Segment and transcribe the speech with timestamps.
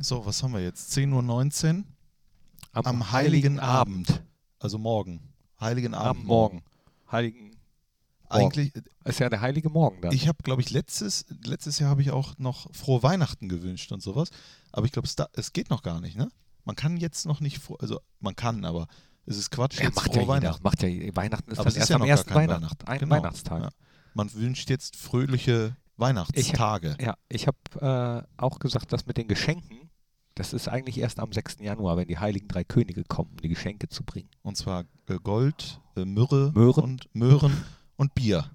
[0.00, 0.96] So, was haben wir jetzt?
[0.96, 1.84] 10.19 Uhr
[2.72, 4.22] Am, am Heiligen Abend.
[4.58, 5.20] Also morgen.
[5.60, 6.62] Heiligen Abend Am Morgen.
[7.10, 7.50] Heiligen.
[8.28, 8.72] Eigentlich,
[9.04, 10.12] Ist ja der heilige Morgen dann.
[10.12, 14.02] ich habe, glaube ich, letztes, letztes Jahr habe ich auch noch frohe Weihnachten gewünscht und
[14.02, 14.30] sowas.
[14.70, 16.30] Aber ich glaube, es, da- es geht noch gar nicht, ne?
[16.64, 18.86] Man kann jetzt noch nicht, froh, also man kann, aber
[19.26, 20.28] es ist Quatsch, ja, jetzt macht frohe ja.
[20.28, 20.62] Weihnachten.
[20.62, 22.86] Macht ja, Weihnachten ist Aber dann es ist erst ja am ersten kein Weihnacht, Weihnachten.
[22.86, 23.16] ein Genau.
[23.16, 23.62] Weihnachtstag.
[23.64, 23.70] Ja.
[24.14, 26.96] Man wünscht jetzt fröhliche Weihnachtstage.
[27.00, 29.90] Ja, ich habe äh, auch gesagt, dass mit den Geschenken,
[30.34, 31.58] das ist eigentlich erst am 6.
[31.60, 34.28] Januar, wenn die heiligen drei Könige kommen, um die Geschenke zu bringen.
[34.42, 36.82] Und zwar äh, Gold, äh, Myrrhe Möhren.
[36.84, 37.64] und Möhren
[37.96, 38.50] und Bier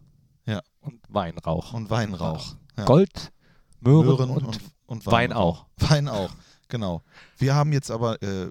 [0.82, 1.74] Und Weinrauch.
[1.74, 2.56] und Weinrauch.
[2.78, 2.86] Ja.
[2.86, 3.32] Gold,
[3.80, 5.66] Möhren, Möhren und, und, und Wein Weinrauch.
[5.66, 5.90] auch.
[5.90, 6.30] Wein auch,
[6.68, 7.02] genau.
[7.38, 8.50] Wir haben jetzt aber äh,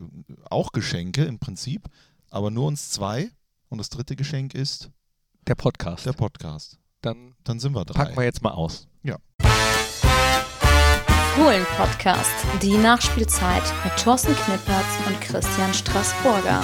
[0.50, 1.88] auch Geschenke im Prinzip,
[2.30, 3.30] aber nur uns zwei.
[3.68, 4.90] Und das dritte Geschenk ist
[5.46, 6.06] Der Podcast.
[6.06, 6.78] der Podcast.
[7.04, 8.04] Dann Dann sind wir drei.
[8.04, 8.88] packen wir jetzt mal aus.
[11.36, 12.30] Fohlen-Podcast,
[12.62, 16.62] die Nachspielzeit mit Thorsten Knippertz und Christian Straßburger.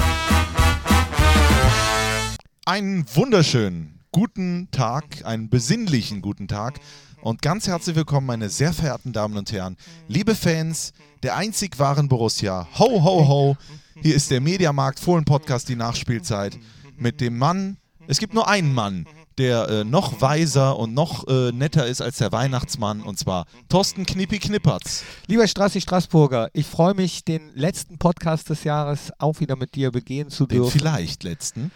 [2.66, 6.78] Einen wunderschönen guten Tag, einen besinnlichen guten Tag
[7.20, 10.92] und ganz herzlich willkommen, meine sehr verehrten Damen und Herren, liebe Fans
[11.24, 12.68] der einzig wahren Borussia.
[12.78, 13.56] Ho, ho, ho.
[14.02, 16.56] Hier ist der Mediamarkt Fohlen Podcast, die Nachspielzeit
[16.96, 17.76] mit dem Mann.
[18.06, 19.04] Es gibt nur einen Mann,
[19.40, 24.06] der äh, noch weiser und noch äh, netter ist als der Weihnachtsmann und zwar Thorsten
[24.06, 25.02] Knippi Knippertz.
[25.26, 29.90] Lieber Strassi Straßburger, ich freue mich, den letzten Podcast des Jahres auch wieder mit dir
[29.90, 30.78] begehen zu Den dürfen.
[30.78, 31.72] vielleicht letzten.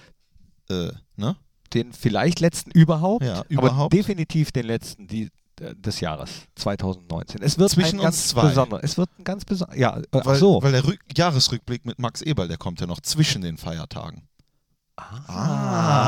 [0.70, 1.36] Äh, ne?
[1.72, 3.92] Den vielleicht letzten überhaupt, Ja, aber überhaupt.
[3.92, 7.42] definitiv den letzten die, äh, des Jahres 2019.
[7.42, 8.84] Es wird Zwischen ein ganz besonderer.
[8.84, 9.76] Es wird ein ganz besonderer.
[9.78, 10.62] Ja, äh, ach Weil, so.
[10.62, 14.28] weil der Rück Jahresrückblick mit Max Eberl, der kommt ja noch zwischen den Feiertagen.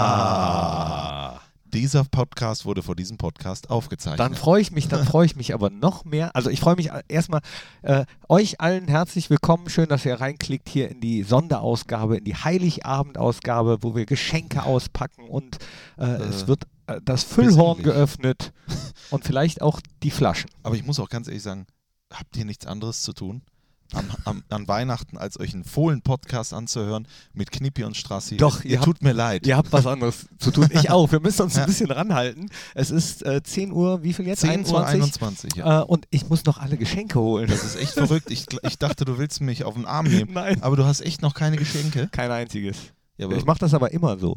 [0.09, 1.36] Ah.
[1.77, 4.19] Dieser Podcast wurde vor diesem Podcast aufgezeichnet.
[4.19, 6.35] Dann freue ich mich, dann freue ich mich aber noch mehr.
[6.35, 7.43] Also ich freue mich a- erstmal,
[7.83, 9.69] äh, euch allen herzlich willkommen.
[9.69, 15.29] Schön, dass ihr reinklickt hier in die Sonderausgabe, in die Heiligabendausgabe, wo wir Geschenke auspacken
[15.29, 15.59] und
[15.99, 18.55] äh, es wird äh, das Füllhorn geöffnet
[19.11, 20.49] und vielleicht auch die Flaschen.
[20.63, 21.67] Aber ich muss auch ganz ehrlich sagen,
[22.11, 23.43] habt ihr nichts anderes zu tun?
[23.93, 28.37] Am, am, an Weihnachten, als euch einen Fohlen-Podcast anzuhören mit Knippi und Strassi.
[28.37, 29.47] Doch, ihr ihr tut mir leid.
[29.47, 30.69] Ihr habt was anderes zu tun.
[30.73, 31.11] Ich auch.
[31.13, 31.63] Wir müssen uns Ja.
[31.63, 32.51] ein bisschen ranhalten.
[32.75, 34.41] Es ist äh, 10 Uhr, wie viel jetzt?
[34.41, 35.53] 10 Uhr 21?
[35.55, 35.83] 21, ja.
[35.83, 37.49] Äh, und ich muss noch alle Geschenke holen.
[37.49, 38.31] Das ist echt verrückt.
[38.31, 40.33] Ich, ich dachte, du willst mich auf den Arm nehmen.
[40.35, 40.63] Nein.
[40.63, 42.09] Aber du hast echt noch keine Geschenke.
[42.11, 42.77] Kein einziges.
[43.17, 44.37] Ja, aber Ich mache das aber immer so.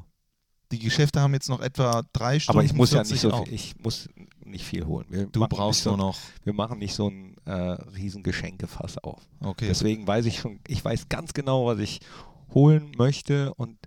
[0.71, 2.59] die Geschäfte haben jetzt noch etwa drei Stunden.
[2.59, 4.07] Aber ich muss ja 40 nicht so viel, ich muss
[4.49, 5.05] nicht viel holen.
[5.09, 6.17] Wir Du brauchst so, nur noch.
[6.43, 9.21] Wir machen nicht so ein äh, riesen Geschenkefass auf.
[9.39, 9.67] Okay.
[9.67, 11.99] Deswegen weiß ich schon, ich weiß ganz genau, was ich
[12.53, 13.77] holen möchte und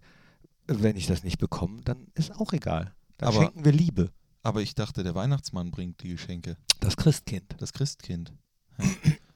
[0.67, 2.95] wenn ich das nicht bekomme, dann ist auch egal.
[3.19, 4.11] Dann Aber- schenken wir Liebe.
[4.45, 6.57] Aber ich dachte, der Weihnachtsmann bringt die Geschenke.
[6.81, 7.55] Das Christkind.
[7.59, 8.33] Das Christkind.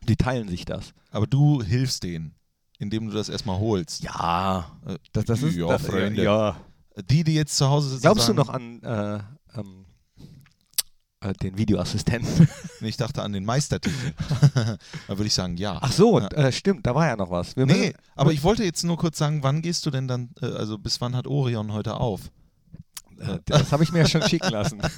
[0.08, 0.92] Die teilen sich das.
[1.10, 2.34] Aber du hilfst denen,
[2.78, 4.02] indem du das erstmal holst.
[4.02, 4.78] Ja.
[4.84, 6.22] Äh, Das, das ist ja, das, Freunde.
[6.24, 6.56] Ja.
[7.08, 8.02] Die, die jetzt zu Hause sitzen.
[8.02, 9.18] Glaubst du noch an äh,
[9.58, 9.84] ähm,
[11.20, 12.48] äh, den Videoassistenten?
[12.82, 14.12] Ich dachte an den Meistertitel.
[14.54, 14.78] da
[15.08, 15.78] würde ich sagen, ja.
[15.80, 16.28] Ach so, Ja.
[16.28, 17.56] äh, stimmt, da war ja noch was.
[17.56, 20.30] Wir nee, müssen- aber ich wollte jetzt nur kurz sagen, wann gehst du denn dann,
[20.42, 22.30] äh, also bis wann hat Orion heute auf?
[23.18, 24.80] Äh, das habe ich mir ja schon schicken lassen.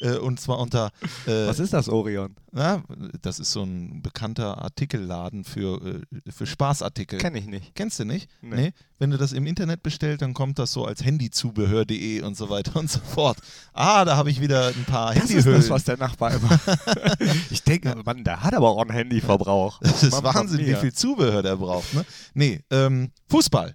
[0.00, 0.92] Äh, und zwar unter,
[1.26, 2.36] äh, Was ist das, Orion?
[2.52, 2.82] na,
[3.20, 7.18] das ist so ein bekannter Artikelladen für, äh, für Spaßartikel.
[7.18, 7.74] Kenne ich nicht.
[7.74, 8.30] Kennst du nicht?
[8.40, 8.72] Nee.
[8.98, 12.76] Wenn du das im Internet bestellst, dann kommt das so als handyzubehör.de und so weiter
[12.76, 13.38] und so fort.
[13.72, 15.60] Ah, da habe ich wieder ein paar Das ist Handyhüllen.
[15.60, 16.60] das, was der Nachbar immer.
[17.50, 19.80] ich denke, Mann, der hat aber auch einen Handyverbrauch.
[19.80, 21.92] Das ist Mann Wahnsinn, wie viel Zubehör der braucht.
[21.94, 22.04] Ne?
[22.34, 23.74] Nee, ähm, Fußball.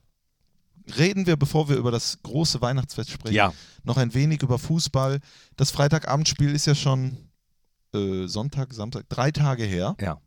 [0.97, 5.19] Reden wir, bevor wir über das große Weihnachtsfest sprechen, Ja, noch ein wenig über Fußball.
[5.55, 7.17] Das Freitagabendspiel ist ja schon
[7.93, 9.95] äh, Sonntag, Samstag, drei Tage her.
[9.99, 10.19] Ja.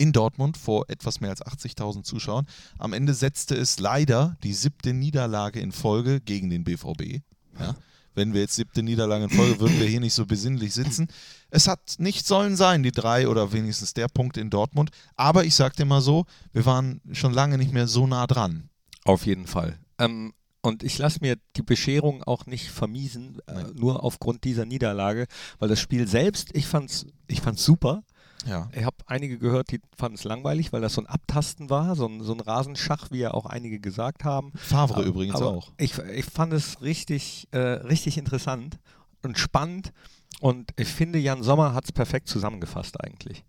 [0.00, 2.46] In Dortmund vor etwas mehr als 80.000 Zuschauern.
[2.78, 7.20] Am Ende setzte es leider die siebte Niederlage in Folge gegen den BVB.
[7.58, 7.74] Ja.
[8.14, 11.08] Wenn wir jetzt siebte Niederlage in Folge, würden wir hier nicht so besinnlich sitzen.
[11.50, 14.90] Es hat nicht sollen sein, die drei oder wenigstens der Punkt in Dortmund.
[15.14, 18.67] Aber ich sag dir mal so, wir waren schon lange nicht mehr so nah dran.
[19.08, 19.78] Auf jeden Fall.
[19.98, 25.26] Ähm, und ich lasse mir die Bescherung auch nicht vermiesen, äh, nur aufgrund dieser Niederlage,
[25.58, 28.02] weil das Spiel selbst, ich fand's, ich fand's super.
[28.46, 28.68] Ja.
[28.74, 32.06] Ich habe einige gehört, die fanden es langweilig, weil das so ein Abtasten war, so
[32.06, 34.52] ein, so ein Rasenschach, wie ja auch einige gesagt haben.
[34.54, 35.72] Favre Aber- übrigens aber auch.
[35.78, 38.78] Ich, ich fand es richtig, äh, richtig interessant
[39.22, 39.92] und spannend.
[40.40, 43.44] Und ich finde, Jan Sommer hat es perfekt zusammengefasst eigentlich.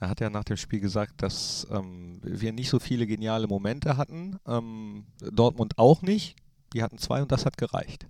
[0.00, 3.96] Er hat ja nach dem Spiel gesagt, dass ähm, wir nicht so viele geniale Momente
[3.96, 4.38] hatten.
[4.46, 6.36] Ähm, Dortmund auch nicht.
[6.72, 8.06] Die hatten zwei und das hat gereicht.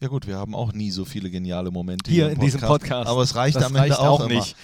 [0.00, 3.08] Ja gut, wir haben auch nie so viele geniale Momente Hier im in diesem Podcast.
[3.08, 4.54] Aber es reicht Das am Ende reicht auch, auch nicht.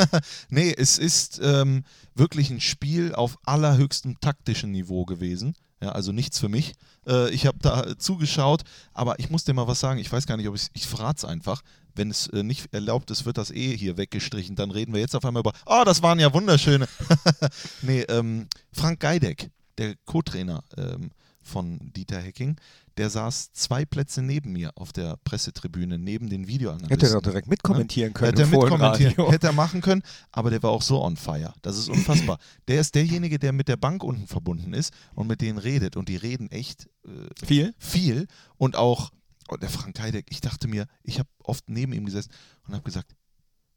[0.50, 1.84] nee, es ist ähm,
[2.14, 5.54] wirklich ein Spiel auf allerhöchstem taktischen Niveau gewesen.
[5.82, 6.74] Ja, also nichts für mich.
[7.06, 8.62] Äh, ich habe da zugeschaut,
[8.92, 9.98] aber ich muss dir mal was sagen.
[9.98, 11.62] Ich weiß gar nicht, ob ich ich verrate es einfach.
[11.94, 14.56] Wenn es äh, nicht erlaubt ist, wird das eh hier weggestrichen.
[14.56, 16.88] Dann reden wir jetzt auf einmal über, oh, das waren ja wunderschöne.
[17.82, 21.10] nee, ähm, Frank Geideck, der Co-Trainer ähm,
[21.42, 22.56] von Dieter Hecking,
[22.96, 26.90] der saß zwei Plätze neben mir auf der Pressetribüne, neben den Videoanalysten.
[26.90, 28.30] Hätte er doch direkt mitkommentieren können.
[28.30, 31.54] Hätte er mitkommentieren, hätte er machen können, aber der war auch so on fire.
[31.62, 32.38] Das ist unfassbar.
[32.68, 35.96] der ist derjenige, der mit der Bank unten verbunden ist und mit denen redet.
[35.96, 37.74] Und die reden echt äh, Viel?
[37.78, 38.26] viel.
[38.58, 39.10] Und auch
[39.52, 42.30] oh, der Frank Heidek, ich dachte mir, ich habe oft neben ihm gesessen
[42.66, 43.14] und habe gesagt,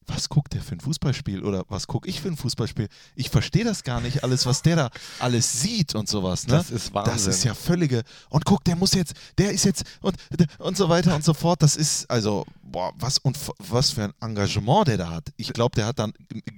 [0.07, 2.87] was guckt der für ein Fußballspiel oder was gucke ich für ein Fußballspiel?
[3.15, 4.89] Ich verstehe das gar nicht, alles, was der da
[5.19, 6.47] alles sieht und sowas.
[6.47, 6.53] Ne?
[6.53, 7.13] Das ist Wahnsinn.
[7.13, 8.03] Das ist ja völlige.
[8.29, 10.15] Und guck, der muss jetzt, der ist jetzt und,
[10.59, 11.61] und so weiter und so fort.
[11.63, 12.45] Das ist, also,
[12.75, 13.37] boah, was und
[13.69, 15.31] was für ein Engagement der da hat.
[15.37, 16.11] Ich glaube, der hat dann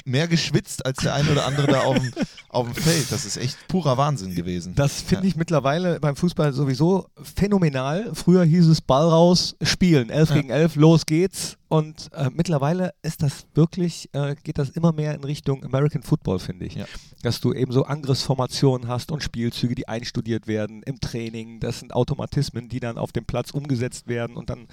[0.03, 2.11] mehr geschwitzt als der ein oder andere da auf dem,
[2.49, 3.11] auf dem Feld.
[3.11, 4.73] Das ist echt purer Wahnsinn gewesen.
[4.73, 8.15] Das finde ich mittlerweile beim Fußball sowieso phänomenal.
[8.15, 10.35] Früher hieß es Ball raus, spielen, 11 Ja.
[10.37, 11.55] gegen 11, los geht's.
[11.69, 16.39] Und äh, mittlerweile ist das wirklich, äh, geht das immer mehr in Richtung American Football,
[16.39, 16.75] finde ich.
[16.75, 16.85] Ja.
[17.23, 21.59] Dass du eben so Angriffsformationen hast und Spielzüge, die einstudiert werden im Training.
[21.59, 24.67] Das sind Automatismen, die dann auf dem Platz umgesetzt werden und dann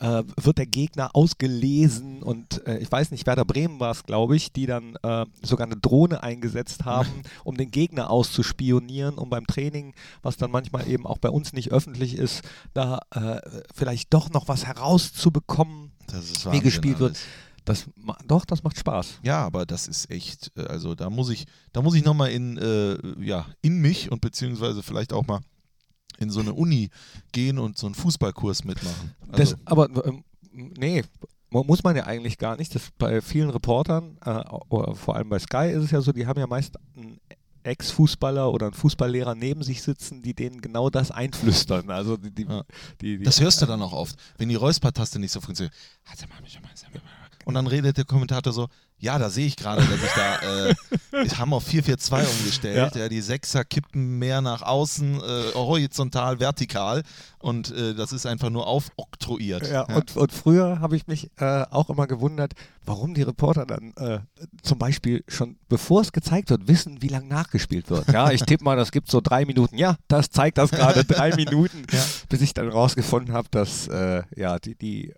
[0.00, 4.36] äh, wird der Gegner ausgelesen und äh, ich weiß nicht, Werder Bremen war es, glaube
[4.36, 9.46] ich, die dann äh, sogar eine Drohne eingesetzt haben, um den Gegner auszuspionieren, um beim
[9.46, 12.42] Training, was dann manchmal eben auch bei uns nicht öffentlich ist,
[12.74, 13.40] da äh,
[13.74, 15.92] vielleicht doch noch was herauszubekommen,
[16.50, 17.16] wie gespielt wird.
[17.66, 17.84] Das,
[18.28, 19.18] doch, das macht Spaß.
[19.24, 22.56] Ja, aber das ist echt, äh, also da muss ich, da muss ich nochmal in,
[22.58, 25.40] äh, ja, in mich und beziehungsweise vielleicht auch mal
[26.18, 26.90] in so eine Uni
[27.32, 29.14] gehen und so einen Fußballkurs mitmachen.
[29.32, 31.02] Also, Das, aber ähm, nee,
[31.50, 32.74] mu- muss man ja eigentlich gar nicht.
[32.74, 36.26] Das bei vielen Reportern, äh, oder vor allem bei Sky ist es ja so, die
[36.26, 37.20] haben ja meist einen
[37.62, 41.90] Ex-Fußballer oder einen Fußballlehrer neben sich sitzen, die denen genau das einflüstern.
[41.90, 42.62] Also die, die, Ja.
[43.00, 45.74] die, die das hörst du dann auch oft, wenn die Räuspertaste nicht so funktioniert.
[47.44, 50.74] Und dann redet der Kommentator so, ja, da sehe ich gerade, dass ich da, äh,
[51.24, 53.02] wir haben auf 442 umgestellt, ja.
[53.02, 53.08] Ja.
[53.08, 57.02] die Sechser kippen mehr nach außen, äh, horizontal, vertikal
[57.38, 59.70] und äh, das ist einfach nur aufoktroyiert.
[59.70, 62.54] Ja, Und, und früher habe ich mich äh, auch immer gewundert,
[62.84, 64.20] warum die Reporter dann äh,
[64.62, 68.08] zum Beispiel schon, bevor es gezeigt wird, wissen, wie lange nachgespielt wird.
[68.12, 69.76] Ja, ich tippe mal, das gibt so drei Minuten.
[69.76, 72.02] Ja, das zeigt das gerade, drei Minuten, Ja.
[72.28, 75.12] bis ich dann rausgefunden habe, dass äh, ja, die, die,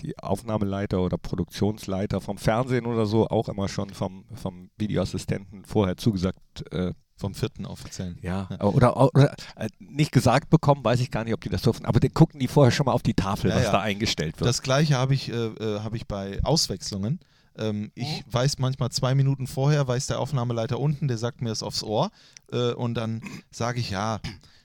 [0.00, 5.96] die Aufnahmeleiter oder Produktionsleiter vom Fernsehen oder so auch immer schon vom, vom Videoassistenten vorher
[5.96, 6.38] zugesagt
[6.72, 8.18] äh, Vom vierten offiziellen.
[8.22, 11.84] ja, oder, oder äh, nicht gesagt bekommen, weiß ich gar nicht, ob die das durften,
[11.86, 13.72] aber die gucken die vorher schon mal auf die Tafel, Ja, was ja.
[13.72, 14.48] da eingestellt wird.
[14.48, 17.20] Das gleiche habe ich, äh, äh, habe ich bei Auswechslungen.
[17.58, 21.62] Ähm, ich weiß manchmal zwei Minuten vorher, weiß der Aufnahmeleiter unten, der sagt mir das
[21.62, 22.10] aufs Ohr.
[22.52, 24.20] Äh, und dann sage ich, ja,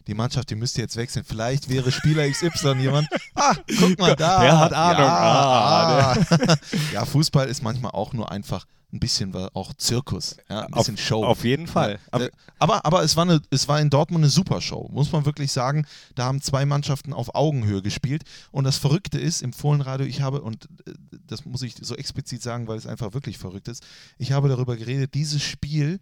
[0.08, 1.26] die Mannschaft, die müsste jetzt wechseln.
[1.28, 3.08] Vielleicht wäre Spieler XY jemand.
[3.38, 4.40] Ah, guck mal da.
[4.42, 5.02] Der hat Ahnung.
[5.02, 6.56] Ja, Ah, ah.
[6.94, 10.38] ja, Fußball ist manchmal auch nur einfach ein bisschen wa- auch Zirkus.
[10.50, 11.24] Ja, ein bisschen auf, Show.
[11.26, 11.94] Auf jeden Fall.
[11.94, 14.90] Ja, Aber, äh, aber, aber es, war eine, es war in Dortmund eine super Show,
[14.92, 15.86] muss man wirklich sagen.
[16.16, 18.24] Da haben zwei Mannschaften auf Augenhöhe gespielt.
[18.52, 20.94] Und das Verrückte ist, im Fohlenradio, ich habe, und äh,
[21.28, 23.84] das muss ich so explizit sagen, weil es einfach wirklich verrückt ist,
[24.18, 26.00] ich habe darüber geredet, dieses Spiel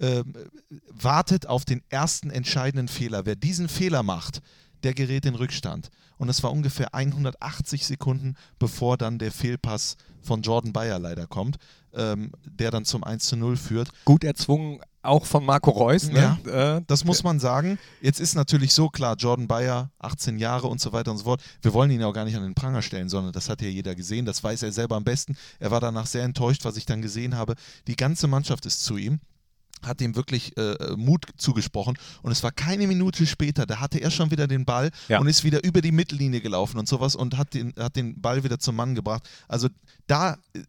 [0.00, 0.34] ähm,
[0.88, 3.26] wartet auf den ersten entscheidenden Fehler.
[3.26, 4.40] Wer diesen Fehler macht,
[4.82, 5.90] der gerät in Rückstand.
[6.20, 11.56] Und es war ungefähr 180 Sekunden, bevor dann der Fehlpass von Jordan Bayer leider kommt,
[11.94, 13.88] ähm, der dann zum 1 zu 0 führt.
[14.04, 16.10] gut erzwungen, auch von Marco Reus.
[16.10, 16.36] Ne?
[16.44, 17.78] Äh, Das muss man sagen.
[18.02, 21.42] Jetzt ist natürlich so klar, Jordan Bayer, 18 Jahre und so weiter und so fort.
[21.62, 23.68] Wir wollen ihn ja auch gar nicht an den Pranger stellen, sondern das hat ja
[23.68, 24.26] jeder gesehen.
[24.26, 25.38] Das weiß er selber am besten.
[25.58, 27.54] Er war danach sehr enttäuscht, was ich dann gesehen habe.
[27.86, 29.20] Die ganze Mannschaft ist zu ihm
[29.84, 34.10] hat ihm wirklich äh, Mut zugesprochen und es war keine Minute später, da hatte er
[34.10, 35.18] schon wieder den Ball Ja.
[35.20, 38.44] und ist wieder über die Mittellinie gelaufen und sowas und hat den, hat den Ball
[38.44, 39.28] wieder zum Mann gebracht.
[39.48, 39.68] Also
[40.06, 40.60] da äh,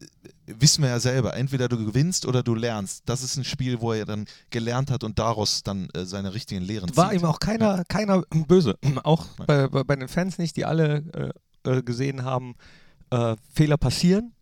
[0.45, 3.03] wissen wir ja selber, entweder du gewinnst oder du lernst.
[3.05, 6.61] Das ist ein Spiel, wo er dann gelernt hat und daraus dann äh, seine richtigen
[6.61, 7.21] Lehren war zieht.
[7.21, 8.77] ihm auch keiner, keiner böse.
[9.03, 11.33] Auch bei, bei, den Fans nicht, die alle
[11.65, 12.55] äh, äh, gesehen haben,
[13.11, 14.33] äh, Fehler passieren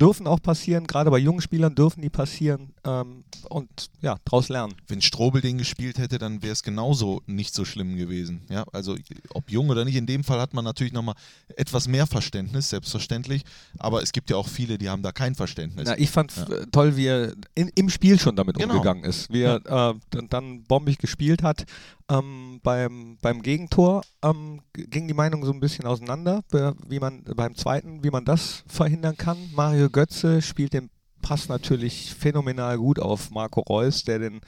[0.00, 3.68] dürfen auch passieren, gerade bei jungen Spielern dürfen die passieren ähm, und
[4.00, 4.74] ja, draus lernen.
[4.88, 8.42] Wenn Strobel den gespielt hätte, dann wäre es genauso nicht so schlimm gewesen.
[8.48, 8.96] Ja, also
[9.30, 11.14] ob jung oder nicht, in dem Fall hat man natürlich nochmal
[11.56, 13.42] etwas mehr Verständnis, selbstverständlich,
[13.78, 15.86] aber es gibt ja auch viele, die haben da kein Verständnis.
[15.86, 16.66] Na, ich fand Ja.
[16.72, 18.74] toll, wie er in, im Spiel schon damit Genau.
[18.74, 21.64] umgegangen ist, wie er äh, dann, dann bombig gespielt hat.
[22.10, 26.42] Ähm, beim, beim Gegentor ähm, ging die Meinung so ein bisschen auseinander,
[26.86, 29.38] wie man beim zweiten, wie man das verhindern kann.
[29.54, 30.90] Mario Götze spielt den
[31.22, 34.40] Pass natürlich phänomenal gut auf Marco Reus, der den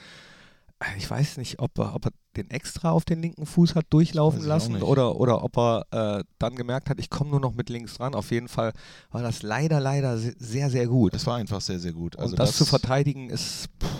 [0.81, 3.87] äh, ich weiß nicht, ob er, ob er den extra auf den linken Fuß hat
[3.89, 5.87] durchlaufen lassen oder, oder ob er
[6.19, 8.15] äh, dann gemerkt hat, ich komme nur noch mit links dran.
[8.15, 8.75] Auf jeden Fall
[9.11, 11.15] war das leider, leider se- sehr, sehr gut.
[11.15, 12.19] Es war einfach sehr, sehr gut.
[12.19, 13.96] Also Und das, zu verteidigen ist pff,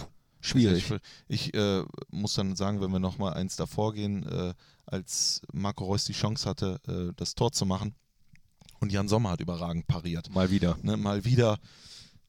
[0.47, 0.91] schwierig.
[1.29, 4.55] Ich, ich äh, muss dann sagen, wenn wir nochmal eins davor gehen, äh,
[4.87, 7.95] als Marco Reus die Chance hatte, äh, das Tor zu machen
[8.81, 10.31] und Jan Sommer hat überragend pariert.
[10.35, 10.77] Mal wieder.
[10.83, 11.59] Ne, mal wieder.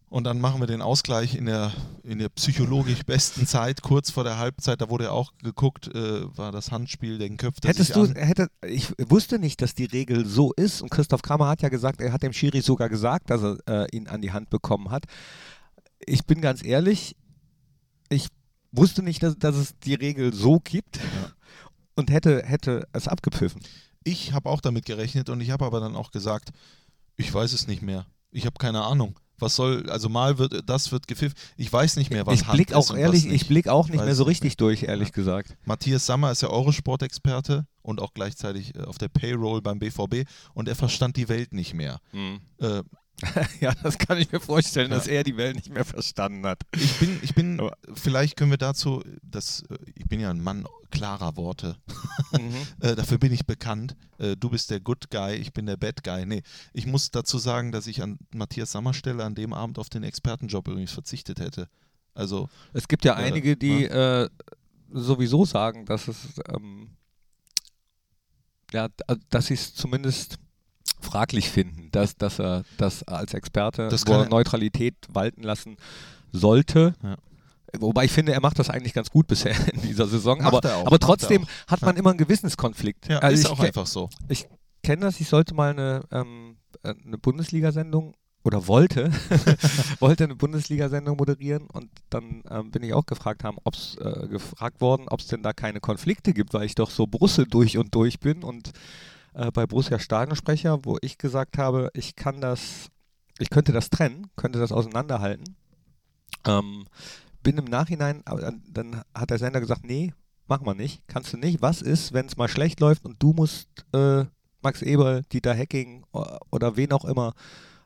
[0.09, 4.23] Und dann machen wir den Ausgleich in der, in der psychologisch besten Zeit, kurz vor
[4.23, 4.79] der Halbzeit.
[4.79, 8.47] Da wurde ja auch geguckt, äh, war das Handspiel, den köpft er Hättest du, hätte,
[8.65, 12.13] ich wusste nicht, dass die Regel so ist und Christoph Kramer hat ja gesagt, er
[12.13, 15.03] hat dem Schiri sogar gesagt, dass er äh, ihn an die Hand bekommen hat.
[16.05, 17.17] Ich bin ganz ehrlich,
[18.09, 18.27] ich
[18.71, 20.99] wusste nicht, dass, dass es die Regel so gibt
[21.95, 23.61] und hätte, hätte es abgepfiffen.
[24.03, 26.51] Ich habe auch damit gerechnet und ich habe aber dann auch gesagt,
[27.15, 28.05] ich weiß es nicht mehr.
[28.31, 29.19] Ich habe keine Ahnung.
[29.39, 31.37] Was soll, also mal wird, das wird gepfiffen.
[31.57, 33.41] Ich weiß nicht mehr, was ich Hand blick ist auch ehrlich, was nicht.
[33.43, 35.55] ich blick auch nicht mehr so es nicht richtig durch, ehrlich gesagt.
[35.63, 40.67] Matthias Sammer ist ja Eurosport-Experte und auch gleichzeitig äh, auf der Payroll beim BVB und
[40.67, 41.99] er verstand die Welt nicht mehr.
[42.57, 42.81] Äh,
[43.61, 44.97] ja, das kann ich mir vorstellen, Ja.
[44.97, 46.61] dass er die Welt nicht mehr verstanden hat.
[46.75, 50.41] ich bin, ich bin, Aber- vielleicht können wir dazu, das, äh, ich bin ja ein
[50.41, 51.77] Mann klarer Worte,
[52.31, 52.53] Mhm.
[52.81, 53.95] äh, dafür bin ich bekannt.
[54.19, 56.25] Äh, du bist der Good Guy, ich bin der Bad Guy.
[56.25, 56.43] Nee,
[56.73, 60.03] ich muss dazu sagen, dass ich an Matthias Sammer Stelle an dem Abend auf den
[60.03, 61.67] Expertenjob übrigens verzichtet hätte.
[62.13, 64.29] Also, Es gibt ja Äh, einige, die äh,
[64.91, 66.17] sowieso sagen, dass es,
[66.53, 66.89] ähm,
[68.71, 70.37] ja, also, dass sie es zumindest
[70.99, 75.77] fraglich finden, dass, dass er das als Experte Das Neutralität walten lassen
[76.31, 76.93] sollte.
[77.03, 77.17] Ja.
[77.79, 80.39] Wobei ich finde, er macht das eigentlich ganz gut bisher in dieser Saison.
[80.39, 83.07] Macht aber, er auch, aber er trotzdem hat man immer einen Gewissenskonflikt.
[83.09, 84.09] ja, also ist ich auch einfach so.
[84.29, 84.47] ich
[84.83, 89.11] kenne das, ich sollte mal eine, ähm, äh, eine Bundesliga-Sendung oder wollte,
[89.99, 94.79] wollte eine Bundesliga-Sendung moderieren und dann ähm, bin ich auch gefragt haben, ob's, äh, gefragt
[94.79, 97.93] worden, ob es denn da keine Konflikte gibt, weil ich doch so Brüssel durch und
[97.93, 98.71] durch bin und
[99.37, 102.89] äh, bei Borussia Stadionsprecher, wo ich gesagt habe, ich kann das,
[103.39, 105.55] ich könnte das trennen, könnte das auseinanderhalten.
[106.45, 106.87] Ähm,
[107.43, 110.13] bin im Nachhinein, aber dann, hat der Sender gesagt, nee,
[110.47, 111.61] machen wir nicht, kannst du nicht.
[111.61, 114.25] Was ist, wenn es mal schlecht läuft und du musst äh,
[114.61, 117.33] Max Eberl, Dieter Hecking o- oder wen auch immer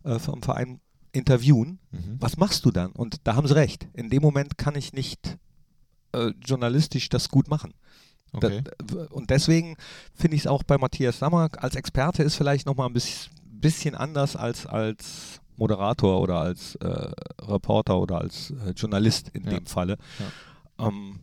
[0.04, 0.80] äh, vom Verein
[1.12, 1.80] interviewen?
[1.92, 2.18] Mhm.
[2.20, 2.94] Was machst du dann?
[2.94, 3.88] Und da haben sie recht.
[3.94, 5.38] In dem Moment kann ich nicht
[6.14, 7.74] äh, journalistisch das gut machen.
[8.34, 8.62] Da- Okay.
[8.84, 9.76] w- und deswegen
[10.16, 13.94] finde ich es auch bei Matthias Sammer als Experte ist vielleicht nochmal ein bisschen, bisschen
[13.96, 17.12] anders als als Moderator oder als äh,
[17.42, 19.52] Reporter oder als äh, Journalist in Ja.
[19.52, 19.98] dem Falle.
[20.80, 21.20] Ähm,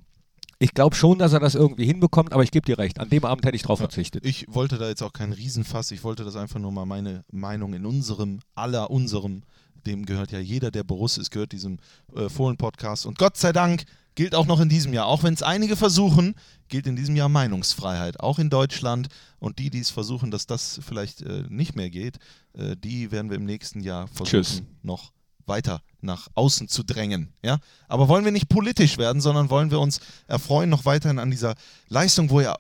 [0.61, 2.99] ich glaube schon, dass er das irgendwie hinbekommt, aber ich gebe dir recht.
[3.01, 3.85] An dem Abend hätte ich drauf Ja.
[3.87, 4.25] verzichtet.
[4.27, 7.73] Ich wollte da jetzt auch keinen Riesenfass, ich wollte das einfach nur mal meine Meinung
[7.75, 9.43] in unserem, aller unserem,
[9.87, 11.79] dem gehört ja jeder, der Boruss ist, gehört diesem
[12.15, 13.07] äh, Fohlen-Podcast.
[13.07, 13.85] Und Gott sei Dank
[14.19, 16.35] gilt auch noch in diesem Jahr, auch wenn es einige versuchen,
[16.67, 19.07] gilt in diesem Jahr Meinungsfreiheit, auch in Deutschland.
[19.39, 22.19] Und die, die es versuchen, dass das vielleicht äh, nicht mehr geht,
[22.55, 24.63] äh, die werden wir im nächsten Jahr versuchen, Tschüss.
[24.83, 25.13] noch
[25.47, 27.33] weiter nach außen zu drängen.
[27.45, 27.59] Ja?
[27.87, 31.55] Aber wollen wir nicht politisch werden, sondern wollen wir uns erfreuen noch weiterhin an dieser
[31.87, 32.57] Leistung, wo ja,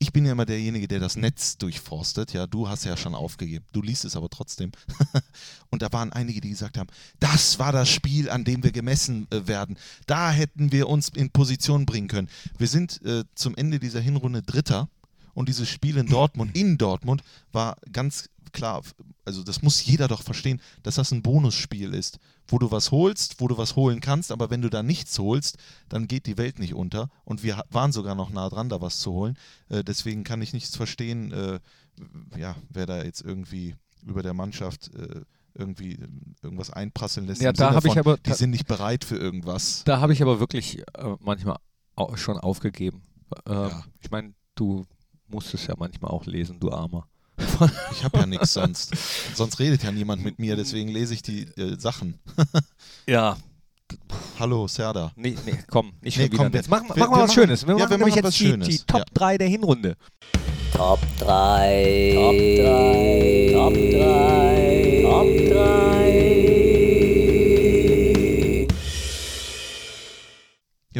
[0.00, 2.32] ich bin ja immer derjenige, der das Netz durchforstet.
[2.32, 3.64] Ja, du hast ja schon aufgegeben.
[3.72, 4.70] Du liest es aber trotzdem.
[5.70, 6.88] Und da waren einige, die gesagt haben,
[7.18, 9.76] das war das Spiel, an dem wir gemessen äh, werden.
[10.06, 12.28] Da hätten wir uns in Position bringen können.
[12.56, 14.88] Wir sind äh, zum Ende dieser Hinrunde Dritter.
[15.34, 18.82] Und dieses Spiel in Dortmund, in Dortmund, war ganz klar,
[19.28, 22.18] also das muss jeder doch verstehen, dass das ein Bonusspiel ist,
[22.48, 25.58] wo du was holst, wo du was holen kannst, aber wenn du da nichts holst,
[25.88, 27.08] dann geht die Welt nicht unter.
[27.24, 29.36] Und wir waren sogar noch nah dran, da was zu holen.
[29.68, 31.60] Äh, deswegen kann ich nichts verstehen, äh,
[32.36, 33.74] ja, wer da jetzt irgendwie
[34.06, 35.20] über der Mannschaft äh,
[35.54, 36.08] irgendwie äh,
[36.42, 37.42] irgendwas einprasseln lässt.
[37.42, 39.82] Ja, da habe ich aber- Die sind nicht bereit für irgendwas.
[39.84, 41.58] Da habe ich aber wirklich äh, manchmal
[42.14, 43.02] schon aufgegeben.
[43.46, 43.84] Ähm, Ja.
[44.00, 44.86] Ich meine, du
[45.26, 47.06] musst es ja manchmal auch lesen, du Armer.
[47.92, 48.92] Ich habe ja nichts sonst.
[49.34, 52.18] Sonst redet ja niemand mit mir, deswegen lese ich die äh, Sachen.
[53.08, 53.36] Ja,
[54.38, 55.12] Hallo, Serda.
[55.16, 56.44] nee, nee, komm, nicht Nee, schon wieder.
[56.44, 57.66] komm, wir- jetzt machen, wir- machen wir wir was machen- Schönes.
[57.66, 58.82] Wir ja, machen wir nämlich machen jetzt was die, Schönes, die ja.
[58.86, 59.96] Top 3 der Hinrunde.
[60.74, 62.12] Top 3.
[62.14, 63.50] Top 3.
[63.54, 65.00] Top 3.
[65.02, 66.27] Top 3.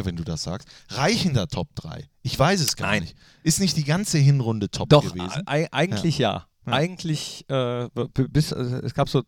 [0.05, 0.67] was sagst.
[0.89, 2.07] Reichen da Top 3?
[2.21, 3.03] Ich weiß es gar Nein.
[3.03, 3.15] nicht.
[3.43, 5.43] Ist nicht die ganze Hinrunde top Doch, gewesen?
[5.49, 6.45] e eigentlich ja.
[6.65, 6.73] Ja.
[6.73, 7.87] Eigentlich, äh,
[8.29, 9.23] bis, also es gab so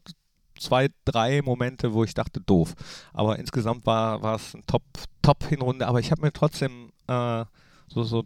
[0.60, 2.74] zwei, drei Momente, wo ich dachte, doof.
[3.14, 4.84] Aber insgesamt war, war es eine Top,
[5.22, 5.88] Top-Hinrunde.
[5.88, 7.46] Aber ich habe mir trotzdem äh,
[7.88, 8.26] so, so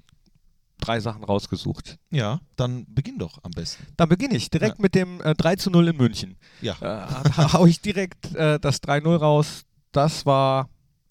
[0.82, 1.98] drei Sachen rausgesucht.
[2.12, 3.86] Ja, dann beginn doch am besten.
[3.96, 4.82] Dann beginne ich direkt Ja.
[4.82, 6.38] mit dem äh, 3 zu 0 in München.
[6.62, 6.74] Ja.
[6.74, 9.62] Äh, da hau ich direkt äh, das 3-0 raus.
[9.94, 10.70] Das war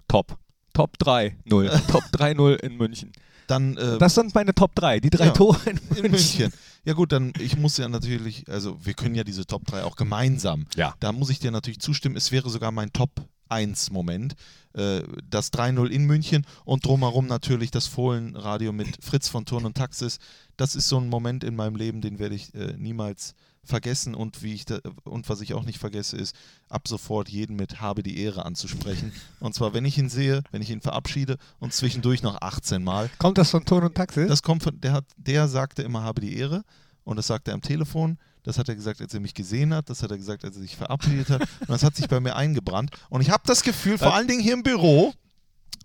[0.08, 0.36] top.
[0.74, 1.86] Top 3-0.
[1.90, 3.12] Top 3-0 in München.
[3.46, 5.00] Dann äh, Das sind meine Top 3.
[5.00, 6.52] Die drei Ja, Tore in in München.
[6.84, 9.96] Ja gut, dann ich muss ja natürlich, also wir können ja diese Top 3 auch
[9.96, 10.66] gemeinsam.
[10.76, 10.94] Ja.
[11.00, 12.16] Da muss ich dir natürlich zustimmen.
[12.16, 13.10] Es wäre sogar mein Top
[13.48, 14.34] 1 Moment.
[14.74, 19.76] Äh, das 3-0 in München und drumherum natürlich das Fohlenradio mit Fritz von Turn und
[19.76, 20.18] Taxis.
[20.56, 24.42] Das ist so ein Moment in meinem Leben, den werde ich äh, niemals vergessen und
[24.42, 26.34] wie ich da, und was ich auch nicht vergesse ist
[26.68, 30.62] ab sofort jeden mit habe die Ehre anzusprechen und zwar wenn ich ihn sehe, wenn
[30.62, 34.26] ich ihn verabschiede und zwischendurch noch 18 Mal Kommt das von Ton und Taxi?
[34.26, 36.62] das kommt von, der hat, der sagte immer, habe die Ehre.
[37.04, 38.18] Und das sagte er am Telefon.
[38.44, 39.88] Das hat er gesagt, als er mich gesehen hat.
[39.88, 41.42] Das hat er gesagt, als er sich verabschiedet hat.
[41.42, 42.90] Und das hat sich bei mir eingebrannt.
[43.08, 45.12] Und ich habe das Gefühl, vor allen Dingen hier im Büro,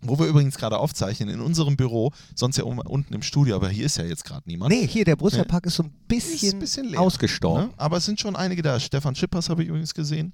[0.02, 3.86] wo wir übrigens gerade aufzeichnen, in unserem Büro, sonst ja unten im Studio, aber hier
[3.86, 4.72] ist ja jetzt gerade niemand.
[4.72, 5.44] Nee, hier, der Brüsseler.
[5.44, 7.02] Park ist so ein bisschen, ein bisschen leer.
[7.02, 7.68] ausgestorben.
[7.68, 7.74] Ne?
[7.78, 8.80] Aber es sind schon einige da.
[8.80, 10.34] Stefan Schippers habe ich übrigens gesehen.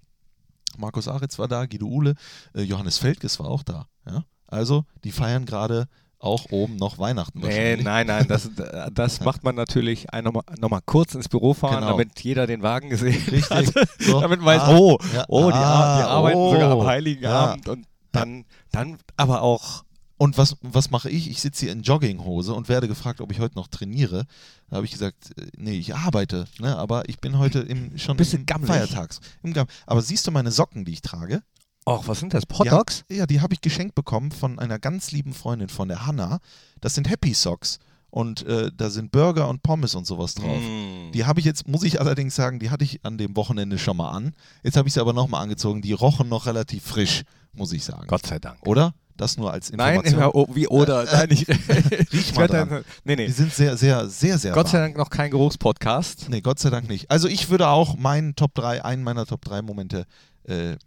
[0.78, 2.16] Markus Aritz war da, Guido Uhle,
[2.54, 3.88] äh, Johannes Feldges war auch da.
[4.06, 4.26] Ja?
[4.48, 5.88] Also, die feiern gerade
[6.20, 8.50] auch oben noch Weihnachten Nee, nein, nein, das,
[8.94, 11.92] das macht man natürlich nochmal noch mal kurz ins Büro fahren, Genau.
[11.92, 13.50] damit jeder den Wagen gesehen Richtig.
[13.50, 13.66] hat.
[14.00, 14.22] So.
[14.22, 17.24] damit man weiß, Ah, oh, ja, oh, die, ah, die arbeiten oh, sogar am Heiligen
[17.24, 17.32] ja.
[17.32, 19.84] Abend und dann, dann aber auch
[20.18, 21.30] Und was, was mache ich?
[21.30, 24.26] Ich sitze hier in Jogginghose und werde gefragt, ob ich heute noch trainiere.
[24.70, 26.78] Da habe ich gesagt, äh, nee, ich arbeite, ne?
[26.78, 28.70] aber ich bin heute im, schon Bisschen im gammelig.
[28.70, 29.20] Feiertags.
[29.44, 29.54] Im
[29.86, 31.44] aber siehst du meine Socken, die ich trage?
[31.88, 32.44] Och, was sind das?
[32.58, 33.04] Hot Dogs?
[33.10, 36.40] Ja, ja die habe ich geschenkt bekommen von einer ganz lieben Freundin von der Hanna.
[36.82, 37.80] Das sind Happy Socks
[38.10, 40.62] und äh, da sind Burger und Pommes und sowas drauf.
[40.62, 41.12] Mm.
[41.12, 43.98] Die habe ich jetzt, muss ich allerdings sagen, die hatte ich an dem Wochenende schon
[43.98, 44.34] mal an.
[44.64, 45.82] Jetzt habe ich sie aber nochmal angezogen.
[45.82, 47.24] Die rochen noch relativ frisch,
[47.56, 48.08] muss ich sagen.
[48.08, 48.66] Gott sei Dank.
[48.66, 48.94] Oder?
[49.18, 50.20] Das nur als Nein, Information.
[50.20, 51.06] ja, oh, wie oder?
[51.06, 51.48] Nein, ich,
[52.12, 52.84] riech mal dran.
[53.06, 53.28] nee, nee.
[53.28, 54.88] Die sind sehr, sehr, sehr, sehr Gott sei warm.
[54.88, 56.28] Dank noch kein Geruchspodcast.
[56.30, 57.10] Nee, Gott sei Dank nicht.
[57.10, 60.06] Also ich würde auch meinen Top 3, einen meiner Top 3 Momente,
[60.48, 60.78] äh, äh,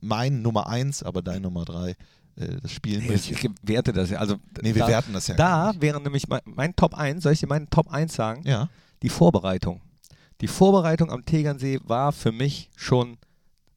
[0.00, 1.96] mein Nummer 1, aber dein Nummer 3, äh,
[2.62, 4.20] das Spiel in Nee, ich werte das ja.
[4.20, 7.32] Also, Nee, wir da, werten das ja Da wäre nämlich mein, mein Top 1, soll
[7.32, 8.42] ich dir meinen Top 1 sagen?
[8.46, 8.70] Ja,
[9.02, 9.82] Die Vorbereitung.
[10.40, 13.18] Die Vorbereitung am Tegernsee war für mich schon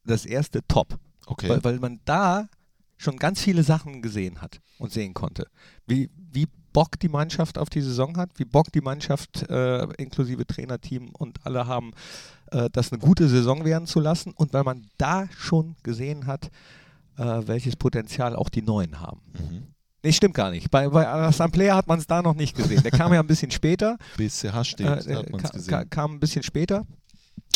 [0.04, 0.98] das erste Top.
[1.28, 1.48] Okay.
[1.48, 2.48] Weil, weil man da
[2.96, 5.46] schon ganz viele Sachen gesehen hat und sehen konnte.
[5.86, 10.46] Wie, wie Bock die Mannschaft auf die Saison hat, wie Bock die Mannschaft äh, inklusive
[10.46, 11.92] Trainerteam und alle haben,
[12.50, 16.50] äh, das eine gute Saison werden zu lassen und weil man da schon gesehen hat,
[17.16, 19.20] äh, welches Potenzial auch die Neuen haben.
[19.32, 19.62] Mhm.
[20.04, 20.70] Nee, stimmt gar nicht.
[20.70, 22.82] Bei, bei Assemblea hat man es da noch nicht gesehen.
[22.84, 23.96] Der kam ja ein bisschen später.
[24.16, 25.70] BCH steht, Äh, hat man es gesehen.
[25.70, 26.86] ka- kam ein bisschen später.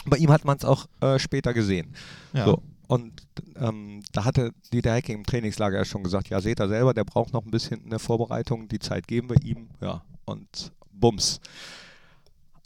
[0.07, 1.95] Bei ihm hat man es auch äh, später gesehen.
[2.33, 2.45] ja.
[2.47, 3.23] So, und
[3.57, 7.05] ähm, da hatte Dieter Hecking im Trainingslager ja schon gesagt, ja, seht ihr selber, der
[7.05, 9.69] braucht noch ein bisschen eine Vorbereitung, die Zeit geben wir ihm.
[9.81, 11.41] Ja, und bums.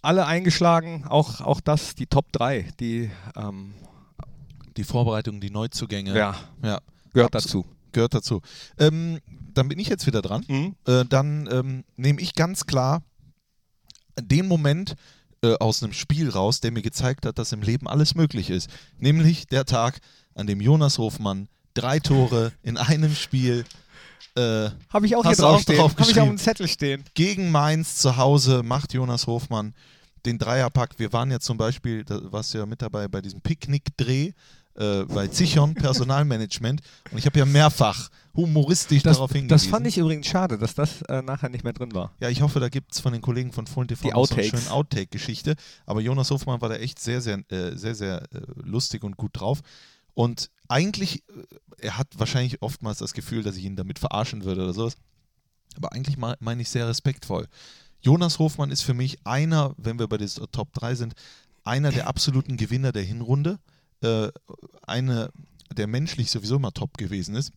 [0.02, 3.74] Alle eingeschlagen, auch, auch das, die Top 3, die ähm,
[4.76, 6.80] Die Vorbereitung, die Neuzugänge, ja, ja,
[7.12, 7.64] gehört Abs- dazu.
[7.92, 8.40] gehört dazu.
[8.78, 9.18] Ähm,
[9.54, 10.44] dann bin ich jetzt wieder dran.
[10.48, 10.74] Mhm.
[10.86, 13.02] Äh, dann ähm, nehme ich ganz klar
[14.20, 14.96] den Moment
[15.42, 18.68] äh, aus einem Spiel raus, der mir gezeigt hat, dass im Leben alles möglich ist.
[18.98, 19.98] Nämlich der Tag,
[20.34, 23.64] an dem Jonas Hofmann drei Tore in einem Spiel
[24.36, 25.78] äh, Habe ich auch hier du auch draufstehen.
[25.78, 27.04] drauf Habe ich auf dem Zettel stehen.
[27.14, 29.74] gegen Mainz zu Hause macht Jonas Hofmann
[30.26, 30.98] den Dreierpack.
[30.98, 34.32] Wir waren ja zum Beispiel, da warst du ja mit dabei bei diesem Picknick-Dreh
[34.76, 39.48] äh, bei Zichon Personalmanagement und ich habe ja mehrfach humoristisch Das, darauf hingewiesen.
[39.48, 42.12] das fand ich übrigens schade, dass das äh, nachher nicht mehr drin war.
[42.20, 44.44] Ja, ich hoffe, da gibt es von den Kollegen von Fohlen TV noch so eine
[44.44, 45.54] schöne Outtake-Geschichte.
[45.86, 49.30] Aber Jonas Hofmann war da echt sehr, sehr, äh, sehr, sehr äh, lustig und gut
[49.34, 49.60] drauf.
[50.12, 51.42] Und eigentlich, äh,
[51.86, 54.96] er hat wahrscheinlich oftmals das Gefühl, dass ich ihn damit verarschen würde oder sowas.
[55.76, 57.46] Aber eigentlich me- meine ich sehr respektvoll.
[58.02, 61.14] Jonas Hofmann ist für mich einer, wenn wir bei den Top 3 sind,
[61.64, 63.58] einer der absoluten Gewinner der Hinrunde.
[64.02, 64.28] Äh,
[64.86, 65.30] eine,
[65.76, 67.52] der menschlich sowieso immer top gewesen ist,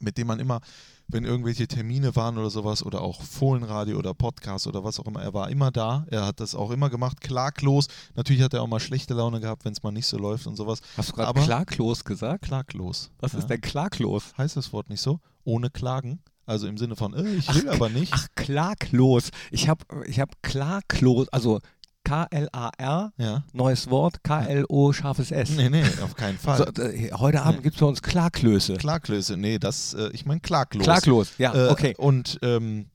[0.00, 0.60] mit dem man immer,
[1.08, 5.22] wenn irgendwelche Termine waren oder sowas oder auch Fohlenradio oder Podcast oder was auch immer,
[5.22, 6.06] er war immer da.
[6.10, 7.86] Er hat das auch immer gemacht, klaglos.
[8.14, 10.56] Natürlich hat er auch mal schlechte Laune gehabt, wenn es mal nicht so läuft und
[10.56, 10.80] sowas.
[10.96, 12.44] Hast du gerade klaglos gesagt?
[12.44, 13.10] Klaglos.
[13.20, 13.38] Was ja.
[13.38, 14.34] ist denn klaglos?
[14.36, 15.20] Heißt das Wort nicht so?
[15.44, 16.20] Ohne Klagen?
[16.46, 18.12] Also im Sinne von, äh, ich will aber nicht.
[18.14, 19.30] Ach, klaglos.
[19.50, 21.60] Ich habe ich hab klaglos, also
[22.06, 23.44] K-L-A-R, Ja.
[23.52, 25.50] neues Wort, K-L-O, scharfes S.
[25.50, 26.58] Nee, nee, auf keinen Fall.
[26.58, 27.62] So, äh, heute Abend Nee.
[27.64, 28.74] gibt es bei uns Klarklöße.
[28.76, 30.84] Klarklöße, nee, das, äh, ich meine klaglos.
[30.84, 31.94] Klarklos, ja, Äh, okay.
[31.98, 32.86] Und ähm,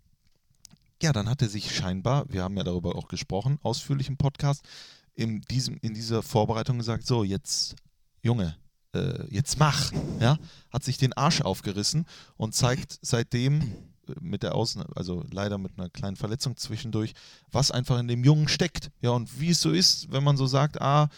[1.01, 4.63] ja, dann hat er sich scheinbar, wir haben ja darüber auch gesprochen, ausführlich im Podcast,
[5.13, 7.75] in, diesem, in dieser Vorbereitung gesagt, so, jetzt,
[8.23, 8.55] Junge,
[8.95, 9.91] äh, jetzt mach.
[10.19, 10.37] Ja,
[10.71, 12.05] hat sich den Arsch aufgerissen
[12.37, 13.73] und zeigt seitdem
[14.19, 17.13] mit der Außen, also leider mit einer kleinen Verletzung zwischendurch,
[17.51, 18.91] was einfach in dem Jungen steckt.
[19.01, 21.09] Ja, und wie es so ist, wenn man so sagt, ah,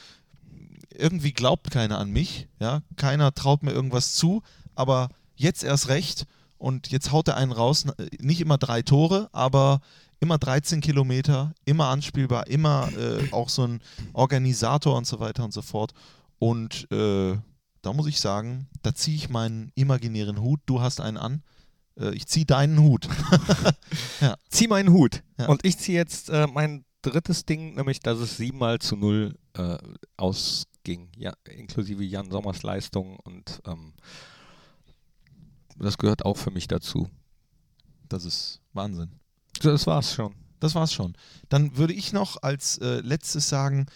[0.95, 4.43] irgendwie glaubt keiner an mich, ja, keiner traut mir irgendwas zu,
[4.75, 6.25] aber jetzt erst recht
[6.57, 7.85] und jetzt haut er einen raus,
[8.19, 9.81] nicht immer drei Tore, aber
[10.19, 13.81] immer 13 Kilometer, immer anspielbar, immer äh, auch so ein
[14.13, 15.93] Organisator und so weiter und so fort.
[16.39, 17.37] Und äh,
[17.81, 21.43] da muss ich sagen, da ziehe ich meinen imaginären Hut, du hast einen an,
[21.99, 23.08] äh, ich ziehe deinen Hut.
[24.49, 25.23] Zieh meinen Hut.
[25.38, 25.47] Ja.
[25.47, 29.77] Und ich ziehe jetzt äh, mein drittes Ding, nämlich, dass es siebenmal zu null äh,
[30.17, 31.10] ausging.
[31.15, 33.93] Ja, inklusive Jan Sommers Leistung und ähm,
[35.77, 37.10] das gehört auch für mich dazu.
[38.10, 39.12] Das ist Wahnsinn.
[39.62, 40.36] Das war's schon.
[40.60, 41.15] Das war's schon.
[41.49, 43.88] Dann würde ich noch als äh, letztes sagen,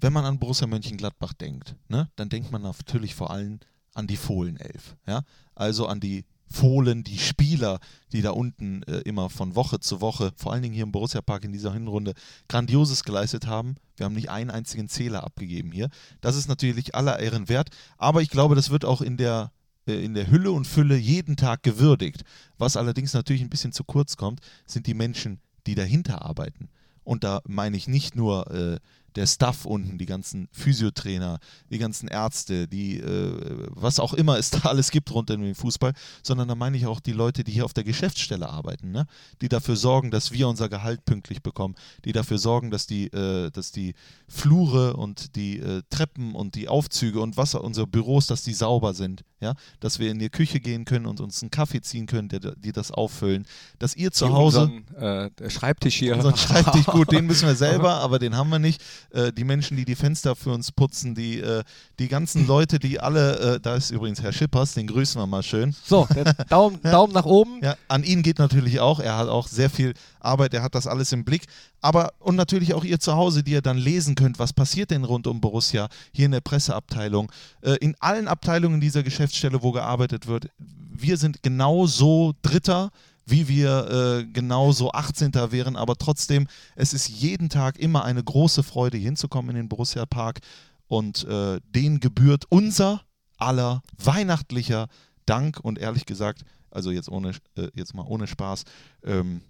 [0.00, 3.60] wenn man an Borussia Mönchengladbach denkt, ne, dann denkt man natürlich vor allem
[3.94, 4.96] an die Fohlenelf.
[5.06, 5.22] Ja?
[5.54, 7.80] Also an die Fohlen, die Spieler,
[8.12, 11.20] die da unten äh, immer von Woche zu Woche, vor allen Dingen hier im Borussia
[11.20, 12.14] Park in dieser Hinrunde,
[12.48, 13.76] Grandioses geleistet haben.
[13.96, 15.88] Wir haben nicht einen einzigen Zähler abgegeben hier.
[16.20, 19.50] Das ist natürlich aller Ehren wert, aber ich glaube, das wird auch in der
[19.86, 22.22] äh, in der Hülle und Fülle jeden Tag gewürdigt.
[22.58, 26.68] Was allerdings natürlich ein bisschen zu kurz kommt, sind die Menschen, die dahinter arbeiten.
[27.04, 28.78] Und da meine ich nicht nur äh,
[29.16, 31.38] der Staff unten, die ganzen Physiotrainer,
[31.70, 35.54] die ganzen Ärzte, die, äh, was auch immer es da alles gibt rund um den
[35.54, 39.06] Fußball, sondern da meine ich auch die Leute, die hier auf der Geschäftsstelle arbeiten, ne?
[39.40, 41.74] die dafür sorgen, dass wir unser Gehalt pünktlich bekommen,
[42.04, 43.94] die dafür sorgen, dass die, äh, dass die
[44.28, 48.94] Flure und die äh, Treppen und die Aufzüge und was unsere Büros, dass die sauber
[48.94, 52.28] sind, ja, dass wir in die Küche gehen können und uns einen Kaffee ziehen können,
[52.28, 53.46] der, die das auffüllen,
[53.78, 56.16] dass ihr zu Hause Unseren, äh, Schreibtisch hier.
[56.16, 58.82] Unseren Schreibtisch, gut, den müssen wir selber, aber den haben wir nicht.
[59.10, 61.62] Äh, die Menschen, die die Fenster für uns putzen, die, äh,
[61.98, 65.42] die ganzen Leute, die alle, äh, da ist übrigens Herr Schippers, den grüßen wir mal
[65.42, 65.74] schön.
[65.84, 66.08] So,
[66.48, 67.60] Daumen, Daumen nach oben.
[67.62, 70.86] Ja, an ihn geht natürlich auch, er hat auch sehr viel Arbeit, er hat das
[70.86, 71.46] alles im Blick.
[71.80, 75.04] Aber und natürlich auch ihr zu Hause, die ihr dann lesen könnt, was passiert denn
[75.04, 77.30] rund um Borussia, hier in der Presseabteilung,
[77.62, 80.48] äh, in allen Abteilungen dieser Geschäftsstelle, wo gearbeitet wird.
[80.58, 82.90] Wir sind genauso Dritter,
[83.26, 85.34] wie wir äh, genauso 18.
[85.50, 90.06] wären, aber trotzdem, es ist jeden Tag immer eine große Freude, hinzukommen in den Borussia
[90.06, 90.40] Park
[90.86, 93.02] und äh, denen gebührt unser
[93.36, 94.88] aller weihnachtlicher
[95.26, 98.64] Dank und ehrlich gesagt, also jetzt ohne, äh, jetzt mal ohne Spaß,
[99.04, 99.42] ähm,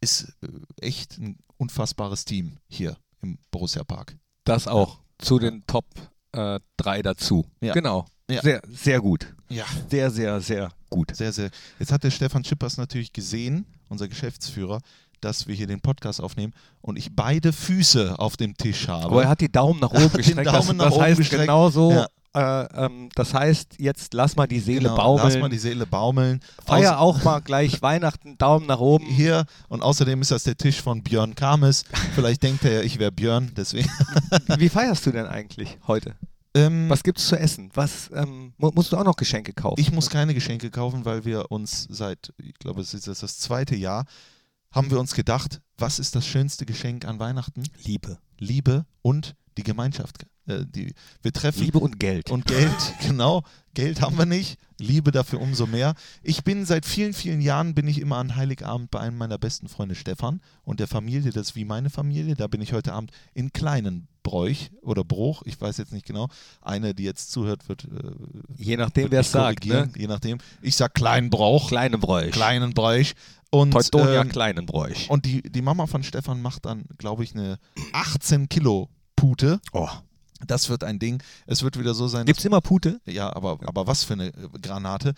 [0.00, 0.48] ist äh,
[0.80, 4.16] echt ein unfassbares Team hier im Borussia Park.
[4.44, 5.84] Das auch zu den Top
[6.32, 7.46] äh, 3 dazu.
[7.60, 7.74] Ja.
[7.74, 8.06] Genau.
[8.30, 8.40] Ja.
[8.40, 9.34] Sehr, sehr gut.
[9.50, 9.66] Ja.
[9.90, 11.14] Sehr, sehr, sehr gut.
[11.16, 11.50] Sehr, sehr.
[11.78, 14.80] Jetzt hat der Stefan Schippers natürlich gesehen, unser Geschäftsführer,
[15.20, 19.06] dass wir hier den Podcast aufnehmen und ich beide Füße auf dem Tisch habe.
[19.06, 20.46] Aber er hat die Daumen nach oben gestreckt.
[20.46, 21.42] Daumen das nach das oben heißt gestreckt.
[21.42, 21.92] genauso.
[21.92, 22.06] Ja.
[22.36, 25.28] Äh, ähm, das heißt, jetzt lass mal die Seele genau, baumeln.
[25.28, 26.40] Lass mal die Seele baumeln.
[26.66, 29.06] Feier auch mal gleich Weihnachten, Daumen nach oben.
[29.06, 31.84] hier und außerdem ist das der Tisch von Björn Kames.
[32.14, 33.88] Vielleicht denkt er ja, ich wäre Björn, deswegen.
[34.58, 36.16] Wie feierst du denn eigentlich heute?
[36.54, 37.70] Ähm, Was gibt's zu essen?
[37.74, 39.80] Was ähm, mu- musst du auch noch Geschenke kaufen?
[39.80, 43.38] Ich muss keine Geschenke kaufen, weil wir uns seit, ich glaube, es ist jetzt das
[43.38, 44.04] zweite Jahr,
[44.70, 47.64] haben wir uns gedacht, was ist das schönste Geschenk an Weihnachten?
[47.84, 48.18] Liebe.
[48.38, 50.26] Liebe und die Gemeinschaft.
[50.46, 52.30] Äh, die, wir treffen Liebe und Geld.
[52.30, 52.74] und Geld,
[53.06, 53.42] genau.
[53.72, 55.94] Geld haben wir nicht, Liebe dafür umso mehr.
[56.22, 59.68] Ich bin seit vielen, vielen Jahren bin ich immer an Heiligabend bei einem meiner besten
[59.68, 62.34] Freunde Stefan und der Familie, das ist wie meine Familie.
[62.36, 63.52] Da bin ich heute Abend in
[64.24, 66.28] Kleinenbräuch oder Bruch, ich weiß jetzt nicht genau.
[66.62, 68.10] Eine, die jetzt zuhört, wird, äh,
[68.56, 69.66] Je nachdem, wer es sagt.
[69.66, 69.90] Ne?
[69.96, 70.38] Je nachdem.
[70.62, 72.32] Ich sag Kleinbrauch, Kleine Bräuch.
[72.32, 73.14] Kleinenbräuch.
[73.50, 75.10] Und, Teutonia ähm, Kleinenbräuch.
[75.10, 77.58] und die, die Mama von Stefan macht dann, glaube ich, eine
[77.92, 79.60] 18 Kilo Pute.
[79.72, 79.88] Oh.
[80.44, 81.22] Das wird ein Ding.
[81.46, 83.00] Es wird wieder so sein, Gibt's immer Pute?
[83.06, 85.14] ja, aber, aber was für eine Granate.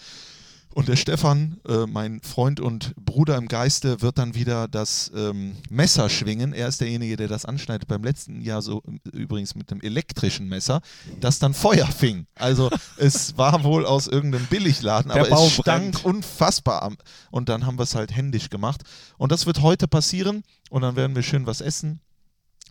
[0.76, 5.56] Und der Stefan, äh, mein Freund und Bruder im Geiste, wird dann wieder das ähm,
[5.70, 6.52] Messer schwingen.
[6.52, 7.88] Er ist derjenige, der das anschneidet.
[7.88, 10.82] Beim letzten Jahr so äh, übrigens mit einem elektrischen Messer,
[11.18, 12.26] das dann Feuer fing.
[12.34, 16.04] Also es war wohl aus irgendeinem Billigladen, Der aber Baum es stank brennt.
[16.04, 16.92] unfassbar.
[17.30, 18.82] Und dann haben wir es halt händisch gemacht.
[19.16, 20.42] Und das wird heute passieren.
[20.68, 22.00] Und dann werden wir schön was essen,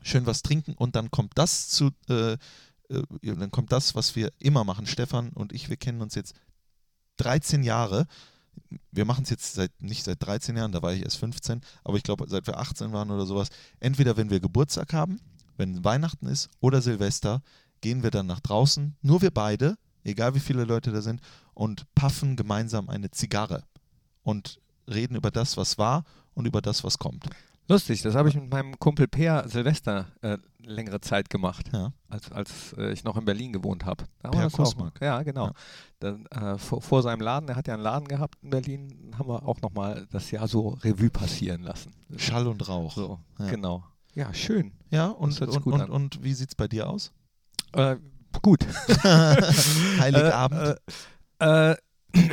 [0.03, 0.75] schön was trinken.
[0.75, 2.37] Und dann kommt das zu, äh, äh,
[3.23, 4.85] dann kommt das, was wir immer machen.
[4.85, 6.35] Stefan und ich, wir kennen uns jetzt
[7.17, 8.07] 13 Jahre.
[8.91, 11.97] wir machen es jetzt seit nicht seit 13 Jahren, da war ich erst 15, aber
[11.97, 13.49] ich glaube, seit wir 18 waren oder sowas,
[13.79, 15.19] entweder wenn wir Geburtstag haben,
[15.57, 17.41] wenn Weihnachten ist oder Silvester,
[17.81, 21.21] gehen wir dann nach draußen, nur wir beide, egal wie viele Leute da sind,
[21.53, 23.63] und paffen gemeinsam eine Zigarre
[24.23, 27.25] und reden über das, was war und über das, was kommt.
[27.67, 31.93] Lustig, das habe ich mit meinem Kumpel Peer Silvester äh, längere Zeit gemacht, Ja.
[32.09, 34.03] als, als äh, ich noch in Berlin gewohnt habe.
[34.21, 34.99] Per auch Kussmark.
[35.01, 35.47] Ja, genau.
[35.47, 35.53] Ja.
[35.99, 39.29] Dann, äh, vor, vor seinem Laden, er hat ja einen Laden gehabt in Berlin, haben
[39.29, 41.91] wir auch nochmal das Jahr so Revue passieren lassen.
[42.17, 42.93] Schall und Rauch.
[42.93, 43.47] So, Ja.
[43.49, 43.83] genau.
[44.13, 44.71] Ja, schön.
[44.91, 45.89] Ja, und, und, und, an.
[45.89, 47.11] und wie sieht es bei dir aus?
[47.73, 47.97] Äh,
[48.41, 48.65] gut.
[49.99, 50.77] Heiligabend?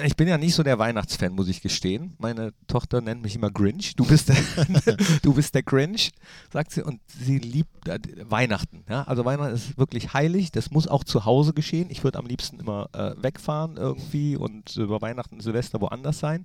[0.04, 2.14] Ich bin ja nicht so der Weihnachtsfan, muss ich gestehen.
[2.18, 3.96] Meine Tochter nennt mich immer Grinch.
[3.96, 4.36] Du bist der,
[5.22, 6.12] du bist der Grinch,
[6.52, 8.84] sagt sie, und sie liebt äh, Weihnachten.
[8.88, 9.02] Ja?
[9.04, 10.52] Also Weihnachten ist wirklich heilig.
[10.52, 11.90] Das muss auch zu Hause geschehen.
[11.90, 16.44] Ich würde am liebsten immer äh, wegfahren irgendwie und über Weihnachten, Silvester woanders sein.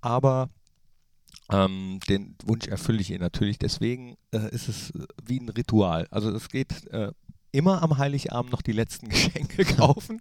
[0.00, 0.50] Aber
[1.50, 3.58] ähm, den Wunsch erfülle ich ihr natürlich.
[3.58, 6.06] Deswegen äh, ist es äh, wie ein Ritual.
[6.10, 7.12] Also es geht äh,
[7.52, 10.20] immer am Heiligabend noch die letzten Geschenke kaufen.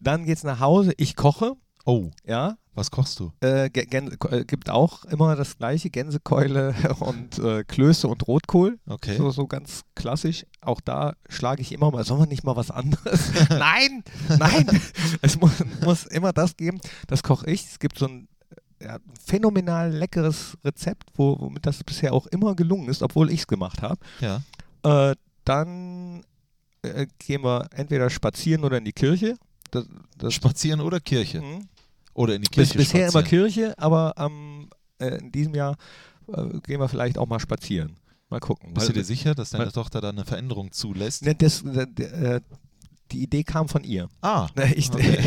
[0.00, 0.92] Dann geht's nach Hause.
[0.96, 2.56] Ich koche, oh, ja.
[2.74, 3.32] was kochst du?
[3.40, 8.78] Äh, Gä- Gänse, äh, gibt auch immer das gleiche: Gänsekeule und äh, Klöße und Rotkohl.
[8.86, 9.16] Okay.
[9.16, 10.44] So, so ganz klassisch.
[10.60, 13.30] Auch da schlage ich immer mal, sollen wir nicht mal was anderes?
[13.48, 14.02] nein,
[14.38, 14.80] nein.
[15.22, 15.52] es muss,
[15.84, 16.80] muss immer das geben.
[17.06, 17.64] Das koche ich.
[17.64, 18.28] Es gibt so ein
[18.82, 23.46] ja, phänomenal leckeres Rezept, wo, womit das bisher auch immer gelungen ist, obwohl ich es
[23.46, 24.00] gemacht habe.
[24.20, 24.42] Ja.
[24.82, 26.24] Äh, dann
[26.82, 29.36] äh, gehen wir entweder spazieren oder in die Kirche.
[29.70, 29.86] Das,
[30.18, 31.40] das Spazieren oder Kirche?
[31.40, 31.68] Mhm.
[32.14, 33.22] Oder in die Bis, Kirche bisher immer.
[33.22, 34.68] Kirche, aber ähm,
[34.98, 35.76] äh, in diesem Jahr
[36.28, 37.96] äh, gehen wir vielleicht auch mal spazieren.
[38.28, 38.74] Mal gucken.
[38.74, 41.24] Bist du Weil- dir sicher, dass deine weil- Tochter da eine Veränderung zulässt?
[41.24, 42.40] Ne, das, äh, äh,
[43.12, 44.08] die Idee kam von ihr.
[44.20, 45.18] Ah, Ich, Okay.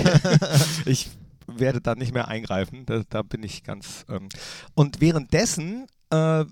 [0.85, 1.09] ich
[1.47, 2.85] werde da nicht mehr eingreifen.
[2.85, 4.05] Da, da bin ich ganz.
[4.09, 4.29] Ähm.
[4.73, 6.45] Und währenddessen äh,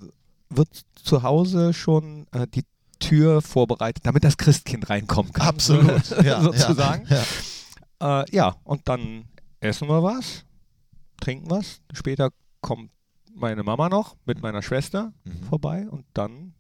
[0.50, 2.63] wird zu Hause schon äh, die
[3.04, 5.48] Tür vorbereitet, damit das Christkind reinkommen kann.
[5.48, 6.04] absolut.
[6.24, 7.06] Ja, sozusagen.
[7.10, 7.24] Ja,
[8.02, 8.22] ja.
[8.22, 9.26] Äh, ja, und dann
[9.60, 10.46] essen wir was,
[11.22, 11.82] trinken was.
[11.94, 12.30] Später
[12.62, 12.92] kommt
[13.36, 15.44] meine Mama noch mit meiner Schwester Mhm.
[15.50, 16.54] vorbei und dann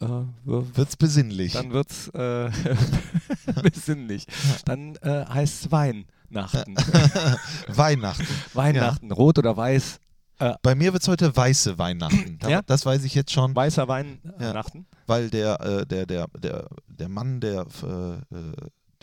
[0.00, 0.06] äh,
[0.44, 1.52] Wird's besinnlich.
[1.52, 2.50] dann wird's äh,
[3.62, 4.26] besinnlich.
[4.64, 6.74] Dann äh, heißt es Weihnachten.
[7.68, 8.26] Weihnachten.
[8.54, 10.00] Weihnachten, rot oder weiß,
[10.62, 12.38] Bei mir wird's heute weiße Weihnachten.
[12.40, 12.62] Da- Ja?
[12.62, 14.86] Das weiß ich jetzt schon, weißer Weihnachten.
[15.06, 18.52] weil der, äh, der, der, der, der Mann der, äh, äh,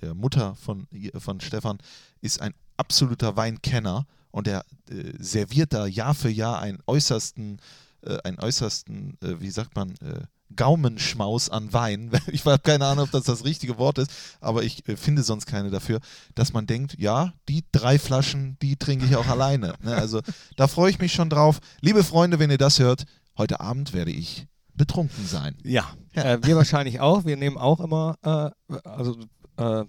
[0.01, 1.77] der Mutter von, von Stefan
[2.21, 7.59] ist ein absoluter Weinkenner und der äh, serviert da Jahr für Jahr einen äußersten,
[8.01, 10.21] äh, einen äußersten, äh, wie sagt man, äh,
[10.55, 12.11] Gaumenschmaus an Wein.
[12.31, 15.45] Ich habe keine Ahnung, ob das das richtige Wort ist, aber ich äh, finde sonst
[15.45, 15.99] keine dafür,
[16.35, 19.73] dass man denkt, ja, die drei Flaschen, die trinke ich auch alleine.
[19.83, 19.95] Ne?
[19.95, 20.21] Also
[20.57, 21.59] da freue ich mich schon drauf.
[21.81, 23.05] Liebe Freunde, wenn ihr das hört,
[23.37, 25.57] heute Abend werde ich betrunken sein.
[25.63, 27.25] Ja, Äh, wir wahrscheinlich auch.
[27.25, 29.17] Wir nehmen auch immer, äh, also,
[29.57, 29.83] äh,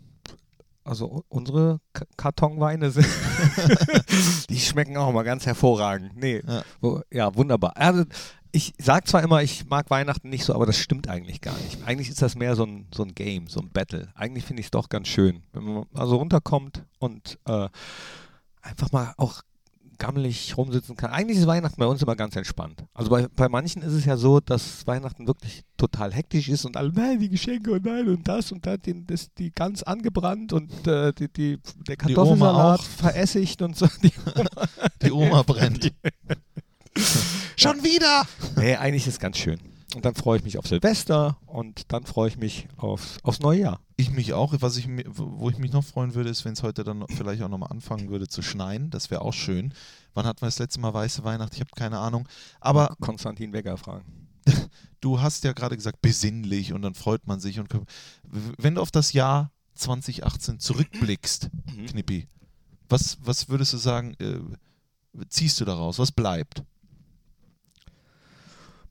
[0.85, 3.07] also unsere K Kartonweine sind,
[4.51, 6.17] die schmecken auch immer ganz hervorragend.
[6.17, 6.63] Nee, Ja.
[7.11, 7.77] ja, wunderbar.
[7.77, 8.05] Also,
[8.53, 11.79] ich sage zwar immer, ich mag Weihnachten nicht so, aber das stimmt eigentlich gar nicht.
[11.87, 14.09] Eigentlich ist das mehr so ein, so ein Game, so ein Battle.
[14.15, 17.69] Eigentlich finde ich es doch ganz schön, wenn man also runterkommt und äh,
[18.61, 19.43] einfach mal auch
[19.99, 21.13] gammelig rumsitzen kann.
[21.13, 22.85] Eigentlich ist Weihnachten bei uns immer ganz entspannt.
[22.93, 26.77] Also bei, bei manchen ist es ja so, dass Weihnachten wirklich total hektisch ist und
[26.77, 30.53] alle, nein, die Geschenke und nein und das und das, die, das die ganz angebrannt
[30.53, 32.85] und äh, die, die, der Kartoffelsalat auch.
[32.85, 33.87] veressigt und so.
[34.03, 34.69] Die Oma,
[35.03, 35.93] Die Oma brennt.
[37.57, 38.27] Schon wieder!
[38.57, 39.59] nee, eigentlich ist es ganz schön.
[39.95, 43.61] Und dann freue ich mich auf Silvester und dann freue ich mich aufs, aufs neue
[43.61, 43.81] Jahr.
[43.97, 44.55] Ich mich auch.
[44.61, 47.49] Was ich, wo ich mich noch freuen würde, ist, wenn es heute dann vielleicht auch
[47.51, 48.89] nochmal anfangen würde zu schneien.
[48.89, 49.75] Das wäre auch schön.
[50.15, 51.53] Wann hatten wir das letzte Mal weiße Weihnacht?
[51.55, 52.27] Ich habe keine Ahnung.
[52.59, 54.29] Aber Konstantin Wegger fragen.
[55.03, 57.61] du hast ja gerade gesagt, besinnlich und dann freut man sich.
[57.61, 57.69] Und
[58.57, 61.87] wenn du auf das Jahr 2018 zurückblickst, Mhm.
[61.87, 62.29] Knippi,
[62.89, 64.39] was, was würdest du sagen, äh,
[65.29, 65.99] ziehst du daraus?
[65.99, 66.63] Was bleibt?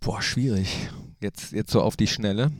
[0.01, 0.89] Boah, schwierig.
[1.21, 2.51] Jetzt, jetzt so auf die Schnelle.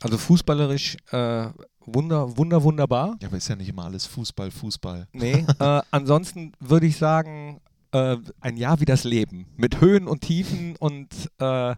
[0.00, 1.46] Also fußballerisch äh,
[1.86, 3.16] wunder, wunder, wunderbar.
[3.20, 5.08] Ja, aber ist ja nicht immer alles Fußball, Fußball.
[5.12, 7.60] Nee, äh, ansonsten würde ich sagen,
[7.92, 9.46] äh, ein Jahr wie das Leben.
[9.56, 11.74] Mit Höhen und Tiefen und äh,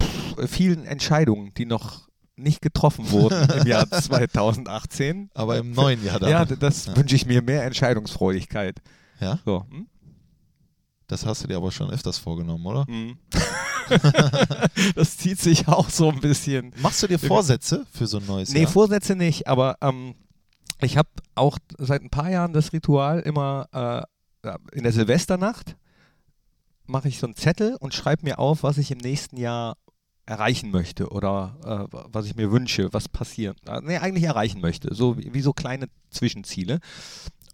[0.00, 5.30] pff, vielen Entscheidungen, die noch nicht getroffen wurden im Jahr 2018.
[5.34, 6.30] Aber im neuen Jahr dann.
[6.30, 6.96] Ja, das Ja.
[6.96, 8.80] wünsche ich mir mehr Entscheidungsfreudigkeit.
[9.20, 9.38] Ja?
[9.44, 9.64] So.
[9.70, 9.86] Hm?
[11.08, 12.86] Das hast du dir aber schon öfters vorgenommen, oder?
[12.86, 13.18] Hm.
[14.94, 16.72] das zieht sich auch so ein bisschen.
[16.80, 18.70] Machst du dir Vorsätze für so ein neues Nee, Jahr?
[18.70, 20.14] Vorsätze nicht, aber ähm,
[20.80, 24.02] ich habe auch seit ein paar Jahren das Ritual, immer äh,
[24.72, 25.76] in der Silvesternacht
[26.86, 29.76] mache ich so einen Zettel und schreibe mir auf, was ich im nächsten Jahr
[30.26, 33.56] erreichen möchte oder äh, was ich mir wünsche, was passiert.
[33.66, 34.94] Äh, nee, eigentlich erreichen möchte.
[34.94, 36.80] So wie, wie so kleine Zwischenziele.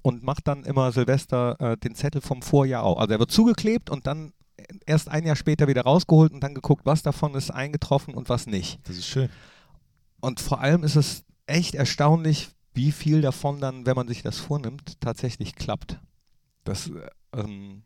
[0.02, 2.98] Und mache dann immer Silvester äh, den Zettel vom Vorjahr auf.
[2.98, 4.32] Also er wird zugeklebt und dann
[4.86, 8.46] erst ein Jahr später wieder rausgeholt und dann geguckt, was davon ist eingetroffen und was
[8.46, 8.80] nicht.
[8.84, 9.28] Das ist schön.
[10.20, 14.38] Und vor allem ist es echt erstaunlich, wie viel davon dann, wenn man sich das
[14.38, 15.98] vornimmt, tatsächlich klappt.
[16.64, 17.82] Das, äh, ähm,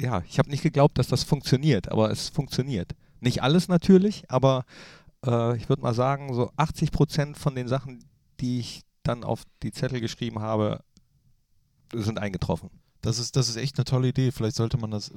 [0.00, 2.94] ja, ich habe nicht geglaubt, dass das funktioniert, aber es funktioniert.
[3.20, 4.64] Nicht alles natürlich, aber
[5.24, 8.04] äh, ich würde mal sagen, so 80 Prozent von den Sachen,
[8.40, 10.84] die ich dann auf die Zettel geschrieben habe,
[11.92, 12.70] sind eingetroffen.
[13.02, 14.32] Das ist, das ist echt eine tolle Idee.
[14.32, 15.10] Vielleicht sollte man das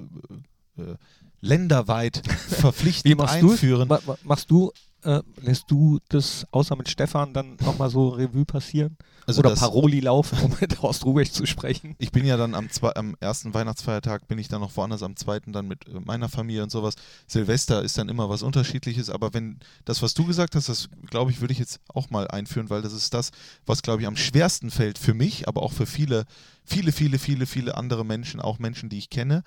[0.77, 0.95] äh, äh,
[1.41, 3.87] länderweit verpflichtend Wie machst einführen.
[3.87, 4.71] Ma ma machst du,
[5.03, 8.97] äh, lässt du das außer mit Stefan dann nochmal so Revue passieren?
[9.25, 11.95] Also Oder Paroli laufen, um mit Horst Rubesch zu sprechen?
[11.97, 15.15] Ich bin ja dann am, zwei, am ersten Weihnachtsfeiertag, bin ich dann noch woanders, am
[15.15, 16.95] zweiten dann mit äh, meiner Familie und sowas.
[17.27, 21.31] Silvester ist dann immer was Unterschiedliches, aber wenn das, was du gesagt hast, das glaube
[21.31, 23.31] ich, würde ich jetzt auch mal einführen, weil das ist das,
[23.65, 26.25] was glaube ich am schwersten fällt für mich, aber auch für viele,
[26.63, 29.43] viele, viele, viele, viele andere Menschen, auch Menschen, die ich kenne,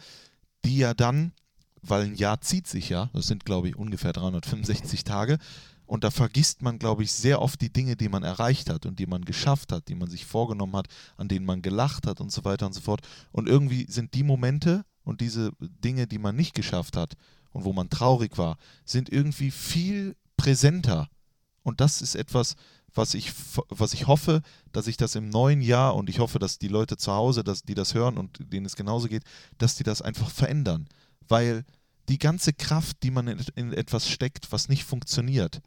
[0.65, 1.33] die ja dann,
[1.89, 5.39] weil ein Jahr zieht sich ja, das sind glaube ich ungefähr 365 Tage,
[5.87, 8.99] und da vergisst man, glaube ich, sehr oft die Dinge, die man erreicht hat und
[8.99, 12.33] die man geschafft hat, die man sich vorgenommen hat, an denen man gelacht hat und
[12.33, 13.03] so weiter und so fort.
[13.33, 17.15] Und irgendwie sind die Momente und diese Dinge, die man nicht geschafft hat
[17.53, 21.09] und wo man traurig war, sind irgendwie viel präsenter.
[21.63, 22.55] Und das ist etwas,
[22.95, 23.33] was ich,
[23.69, 24.41] was ich hoffe,
[24.73, 27.63] dass ich das im neuen Jahr und ich hoffe, dass die Leute zu Hause, dass
[27.63, 29.25] die das hören und denen es genauso geht,
[29.59, 30.89] dass die das einfach verändern.
[31.29, 31.65] Weil
[32.09, 35.61] die ganze Kraft, die man in, etwas steckt, was nicht funktioniert,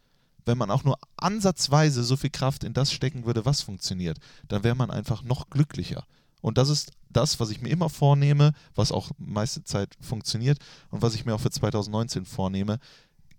[0.46, 4.18] wenn man auch nur ansatzweise so viel Kraft in das stecken würde, was funktioniert,
[4.48, 6.06] dann wäre man einfach noch glücklicher.
[6.42, 11.02] Und das ist das, was ich mir immer vornehme, was auch meiste Zeit funktioniert und
[11.02, 12.80] was ich mir auch für 2019 vornehme.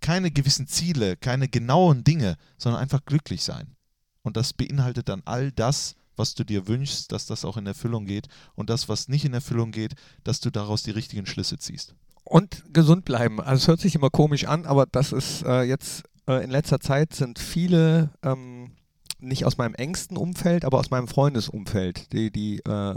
[0.00, 3.74] Keine gewissen Ziele, keine genauen Dinge, sondern einfach glücklich sein.
[4.22, 8.04] Und das beinhaltet dann all das, was du dir wünschst, dass das auch in Erfüllung
[8.04, 8.28] geht.
[8.54, 11.94] Und das, was nicht in Erfüllung geht, dass du daraus die richtigen Schlüsse ziehst.
[12.28, 13.40] Und gesund bleiben.
[13.40, 16.78] Also es hört sich immer komisch an, aber das ist äh, jetzt äh, in letzter
[16.78, 18.72] Zeit sind viele ähm,
[19.18, 22.12] nicht aus meinem engsten Umfeld, aber aus meinem Freundesumfeld.
[22.12, 22.94] Die, die, äh,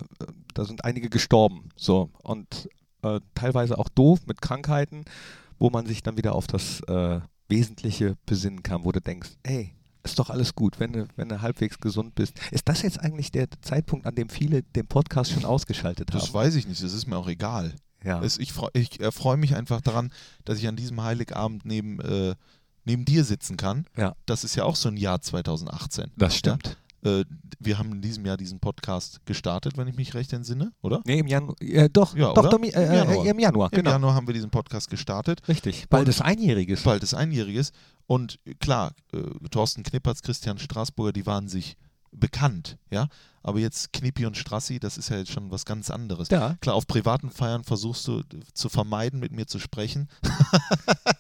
[0.54, 1.70] da sind einige gestorben.
[1.78, 2.70] So und
[3.04, 5.06] äh, teilweise auch doof mit Krankheiten,
[5.60, 9.74] wo man sich dann wieder auf das äh, Wesentliche besinnen kann, wo du denkst, ey,
[10.04, 12.34] ist doch alles gut, wenn du, wenn du halbwegs gesund bist.
[12.52, 16.34] Ist das jetzt eigentlich der Zeitpunkt, an dem viele den Podcast schon ausgeschaltet Das haben?
[16.34, 17.74] weiß ich nicht, das ist mir auch egal.
[18.04, 18.22] Ja.
[18.24, 20.12] Es, ich ich erfreue mich einfach daran,
[20.46, 22.36] dass ich an diesem Heiligabend neben, äh,
[22.86, 23.86] neben dir sitzen kann.
[23.98, 24.16] Ja.
[24.26, 26.12] Das ist ja auch so ein Jahr 2018.
[26.18, 26.78] Das stimmt.
[27.04, 27.20] Ja?
[27.20, 27.26] Äh,
[27.60, 31.02] wir haben in diesem Jahr diesen Podcast gestartet, wenn ich mich recht entsinne, oder?
[31.06, 31.56] Nee, im Januar.
[31.60, 32.50] Äh, doch, Ja, doch, oder?
[32.52, 33.26] Domi- äh, Im äh, Januar.
[33.26, 33.92] im Januar, Im genau.
[33.92, 35.48] Januar haben wir diesen Podcast gestartet.
[35.48, 35.88] Richtig.
[35.90, 36.84] Bald ist Einjähriges.
[36.84, 37.72] bald ist Einjähriges.
[38.08, 41.76] Und klar, äh, Thorsten Knippertz, Christian Straßburger, die waren sich
[42.12, 43.08] bekannt, ja.
[43.44, 46.30] Aber jetzt Knippi und Strassi, das ist ja jetzt schon was ganz anderes.
[46.30, 50.08] Ja, Klar, auf privaten Feiern versuchst du äh, zu vermeiden, mit mir zu sprechen.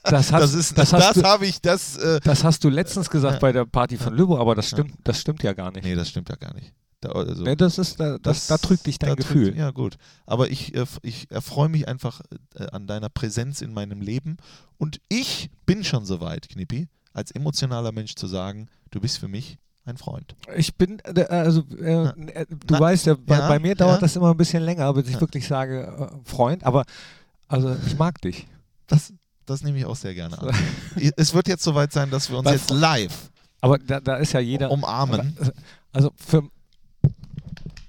[0.03, 1.97] das, hast, das ist, das, das, habe ich, das.
[1.97, 3.39] Äh, das hast du letztens gesagt Ja.
[3.39, 5.83] bei der Party von Lübbe, aber das stimmt, das stimmt ja gar nicht.
[5.83, 6.73] nee, das stimmt ja gar nicht.
[6.99, 9.45] Da, also, Nee, das ist, da, das, da trügt dich dein Gefühl.
[9.47, 9.95] Trügt, ja, gut.
[10.27, 12.21] Aber ich, äh, ich erfreue mich einfach
[12.55, 14.37] äh, an deiner Präsenz in meinem Leben.
[14.77, 19.27] Und ich bin schon so weit, Knippi, als emotionaler Mensch zu sagen, du bist für
[19.27, 20.35] mich ein Freund.
[20.55, 23.95] Ich bin, äh, also, äh, äh, du Na, weißt ja, bei, ja, bei mir dauert
[23.95, 24.01] ja.
[24.01, 25.21] das immer ein bisschen länger, bis ich Ja.
[25.21, 25.83] wirklich sage,
[26.23, 26.85] äh, Freund, aber
[27.47, 28.47] also ich mag dich.
[28.87, 29.11] Das,
[29.45, 30.51] das nehme ich auch sehr gerne an.
[31.17, 34.33] es wird jetzt soweit sein, dass wir uns Weil- jetzt live Aber da, da ist
[34.33, 34.71] ja jeder.
[34.71, 35.35] umarmen.
[35.91, 36.43] Also für.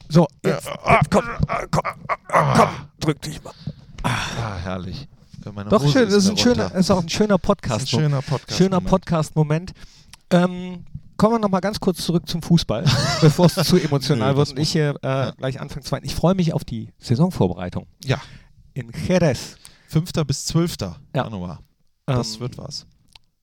[0.08, 1.24] So, jetzt, jetzt komm,
[1.70, 1.84] komm,
[2.28, 2.68] komm,
[3.00, 3.54] drück dich mal.
[4.02, 5.08] Ah, herrlich.
[5.54, 7.82] Meine Doch, Hose schön, das ist, mir ein schöner, ist auch ein schöner ist Podcast.
[7.84, 8.58] ein schöner Podcast.
[8.58, 9.72] schöner Podcast-Moment.
[10.30, 10.84] Ähm,
[11.16, 12.84] kommen wir nochmal ganz kurz zurück zum Fußball,
[13.20, 15.30] bevor es zu emotional wird und ich hier äh, ja.
[15.32, 16.04] gleich anfange zu weinen.
[16.04, 18.20] Ich freue mich auf die Saisonvorbereitung Ja,
[18.74, 19.56] in Jerez.
[19.88, 20.10] 5.
[20.26, 20.76] bis 12.
[20.80, 20.96] Ja.
[21.14, 21.60] Januar.
[22.06, 22.86] Das Ähm, wird was.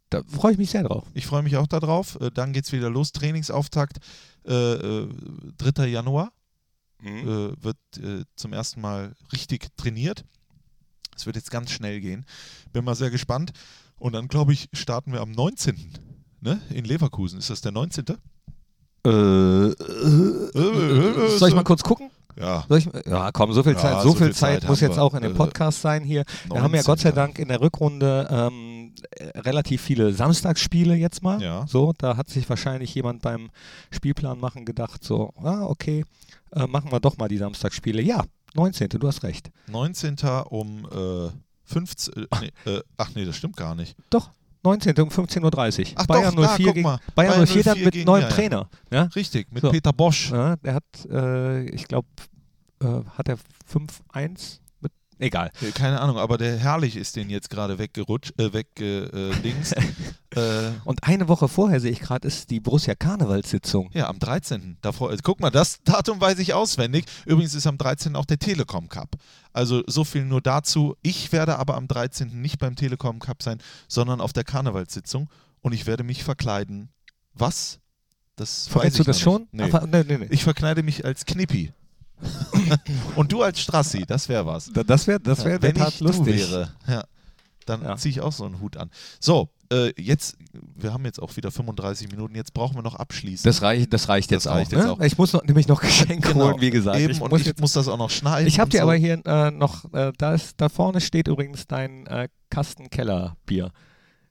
[0.10, 1.06] Da freue ich mich sehr drauf.
[1.14, 2.20] Ich freue mich auch darauf.
[2.20, 3.12] Äh, Dann geht es wieder los.
[3.12, 3.98] Trainingsauftakt
[4.48, 5.10] äh, äh,
[5.58, 5.86] 3.
[5.88, 6.32] Januar.
[7.04, 10.26] äh, wird äh, zum ersten Mal richtig trainiert.
[11.16, 12.26] Es wird jetzt ganz schnell gehen.
[12.74, 13.52] Bin mal sehr gespannt.
[14.00, 15.94] Und dann, glaube ich, starten wir am 19.
[16.42, 16.62] Ne?
[16.70, 17.40] in Leverkusen.
[17.40, 18.06] Ist das der 19.?
[19.06, 19.74] Äh, äh,
[21.38, 22.10] soll ich mal kurz gucken?
[22.38, 22.64] Ja.
[22.70, 24.96] Soll ich, ja, komm, so viel Ja, Zeit, so so viel Zeit, Zeit muss jetzt
[24.98, 25.04] wir.
[25.04, 26.24] auch in dem Äh, Podcast sein hier.
[26.50, 31.22] Wir haben ja Gott sei Dank in der Rückrunde ähm, äh, relativ viele Samstagsspiele jetzt
[31.22, 31.42] mal.
[31.42, 31.66] Ja.
[31.68, 33.50] So, da hat sich wahrscheinlich jemand beim
[33.92, 36.06] Spielplan machen gedacht, so, ah, okay,
[36.52, 38.02] äh, machen wir doch mal die Samstagsspiele.
[38.02, 38.24] Ja,
[38.56, 38.88] 19.
[38.90, 39.52] Du hast recht.
[39.68, 40.16] 19.
[40.50, 41.30] um äh,
[41.66, 42.14] 15.
[42.24, 43.96] Äh, nee, äh, ach nee, das stimmt gar nicht.
[44.10, 44.30] Doch.
[44.64, 45.00] 19.
[45.02, 45.86] um 15.30 Uhr.
[45.96, 47.00] Ach Bayern doch, da, 04 guck gegen mal.
[47.16, 48.30] Bayern, Bayern 04 dann 04 mit neuem ja.
[48.30, 48.70] Trainer.
[48.92, 49.04] Ja?
[49.16, 49.72] Richtig, mit So.
[49.72, 50.32] Peter Bosch.
[50.32, 52.08] Ja, der hat, äh, ich glaube,
[52.82, 52.88] äh,
[53.18, 53.38] hat er
[53.72, 53.80] 5-1
[54.14, 54.62] mit.
[55.20, 55.52] Egal.
[55.62, 59.76] Äh, Keine Ahnung, aber der Herrlich ist den jetzt gerade weggerutscht, äh, weggedingst.
[60.36, 63.90] äh, Und eine Woche vorher sehe ich gerade, ist die Borussia Karnevalssitzung.
[63.94, 64.78] ja, am 13.
[64.82, 67.06] Davor, also, guck mal, das Datum weiß ich auswendig.
[67.26, 68.16] Übrigens ist am 13.
[68.16, 69.16] auch der Telekom Cup.
[69.52, 70.96] Also so viel nur dazu.
[71.02, 72.42] Ich werde aber am 13.
[72.42, 75.30] nicht beim Telekom Cup sein, sondern auf der Karnevalssitzung
[75.62, 76.90] und ich werde mich verkleiden.
[77.34, 77.80] Was?
[78.36, 79.42] Das Verrätst ich du das noch schon?
[79.52, 79.54] nicht.
[79.54, 79.64] Nee.
[79.64, 80.28] Aber, nee, nee, nee.
[80.30, 81.74] Ich verkleide mich als Knippi.
[83.16, 84.72] Und du als Strassi, das wäre was.
[84.74, 86.26] Da- das wäre das wär der Wenn ich lustig.
[86.26, 87.04] du wäre, ja,
[87.66, 87.96] dann Ja.
[87.98, 88.90] ziehe ich auch so einen Hut an.
[89.20, 90.36] So, äh, jetzt,
[90.76, 93.44] wir haben jetzt auch wieder 35 Minuten, jetzt brauchen wir noch abschließen.
[93.48, 94.78] Das reicht, das reicht jetzt Das reicht auch.
[94.78, 94.92] jetzt ne?
[94.94, 95.00] auch.
[95.02, 96.46] Ich muss noch, nämlich noch Geschenke Genau.
[96.46, 96.98] holen, wie gesagt.
[97.00, 98.48] Eben, ich und muss ich muss das auch noch schneiden.
[98.48, 98.84] ich habe dir so.
[98.84, 103.38] aber hier äh, noch, äh, da, ist, da vorne steht übrigens dein äh, Kasten Keller
[103.46, 103.72] Bier.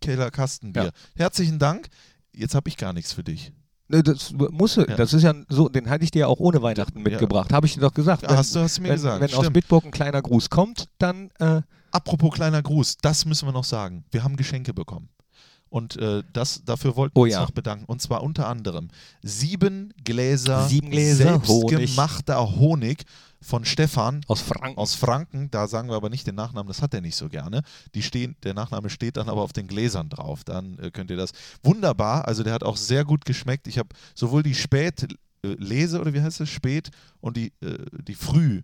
[0.00, 0.84] Keller Kastenbier.
[0.84, 0.90] Ja.
[1.16, 1.88] Herzlichen Dank.
[2.34, 3.52] Jetzt habe ich gar nichts für dich.
[3.88, 7.02] Ne, Das muss, das ist ja so, den hatte ich dir ja auch ohne Weihnachten
[7.02, 8.22] mitgebracht, habe ich dir doch gesagt.
[8.22, 9.54] Ja, hast du- hast du mir wenn, gesagt, Wenn aus stimmt.
[9.54, 14.04] Bitburg ein kleiner Gruß kommt, dann äh, Apropos kleiner Gruß, das müssen wir noch sagen.
[14.10, 15.08] Wir haben Geschenke bekommen.
[15.70, 17.40] Und äh, das, dafür wollten wir Oh uns ja.
[17.42, 17.84] noch bedanken.
[17.86, 18.88] Und zwar unter anderem
[19.22, 23.04] sieben Gläser, Sieben Gläser selbstgemachter Honig.
[23.40, 24.78] von Stefan aus Franken.
[24.78, 25.50] aus Franken.
[25.50, 27.62] Da sagen wir aber nicht den Nachnamen, das hat er nicht so gerne.
[27.94, 30.42] Die stehen, der Nachname steht dann aber auf den Gläsern drauf.
[30.44, 31.32] Dann äh, könnt ihr das.
[31.62, 33.66] Wunderbar, also der hat auch sehr gut geschmeckt.
[33.68, 35.06] Ich habe sowohl die Spät
[35.44, 36.48] äh, Lese oder wie heißt es?
[36.48, 36.90] Spät
[37.20, 38.62] und die, äh, die Früh.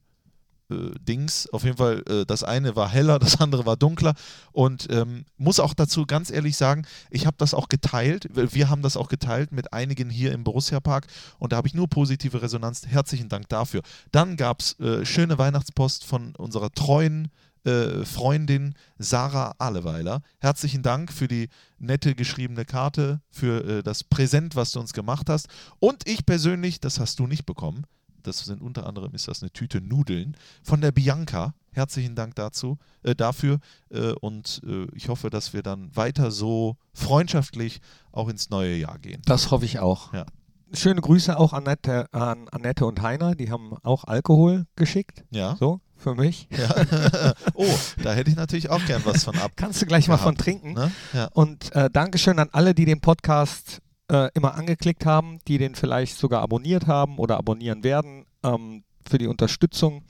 [0.74, 1.48] Äh, Dings.
[1.52, 4.14] Auf jeden Fall, äh, das eine war heller, das andere war dunkler.
[4.52, 8.28] Und ähm, muss auch dazu ganz ehrlich sagen, ich habe das auch geteilt.
[8.32, 11.06] Wir haben das auch geteilt mit einigen hier im Borussia Park
[11.38, 12.86] und da habe ich nur positive Resonanz.
[12.86, 13.82] Herzlichen Dank dafür.
[14.12, 17.30] Dann gab es äh, schöne Weihnachtspost von unserer treuen
[17.64, 20.22] äh, Freundin Sarah Ahleweiler.
[20.38, 21.48] Herzlichen Dank für die
[21.78, 25.48] nette geschriebene Karte, für äh, das Präsent, was du uns gemacht hast.
[25.78, 27.86] Und ich persönlich, das hast du nicht bekommen,
[28.26, 31.54] das sind unter anderem ist das eine Tüte Nudeln von der Bianca.
[31.72, 33.58] Herzlichen Dank dazu, äh, dafür
[33.90, 37.80] äh, und äh, ich hoffe, dass wir dann weiter so freundschaftlich
[38.12, 39.22] auch ins neue Jahr gehen.
[39.26, 40.12] Das hoffe ich auch.
[40.12, 40.24] Ja.
[40.72, 45.24] Schöne Grüße auch an Annette, an Annette und Heiner, die haben auch Alkohol geschickt.
[45.30, 45.56] Ja.
[45.56, 46.48] So, für mich.
[46.56, 47.34] ja.
[47.54, 47.66] oh,
[48.02, 49.52] da hätte ich natürlich auch gern was von ab.
[49.56, 50.74] Kannst du gleich mal gehabt, von trinken.
[50.74, 50.92] Ne?
[51.12, 51.26] Ja.
[51.32, 56.18] Und äh, Dankeschön an alle, die den Podcast äh, immer angeklickt haben, die den vielleicht
[56.18, 60.02] sogar abonniert haben oder abonnieren werden, ähm, für die Unterstützung.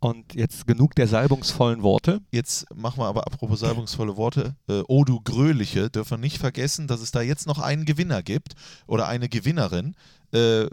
[0.00, 2.20] Und jetzt genug der salbungsvollen Worte.
[2.30, 4.54] Jetzt machen wir aber apropos salbungsvolle Worte.
[4.68, 8.22] Äh, oh du Gröliche, dürfen wir nicht vergessen, dass es da jetzt noch einen Gewinner
[8.22, 8.52] gibt
[8.86, 9.94] oder eine Gewinnerin.
[10.32, 10.66] Äh,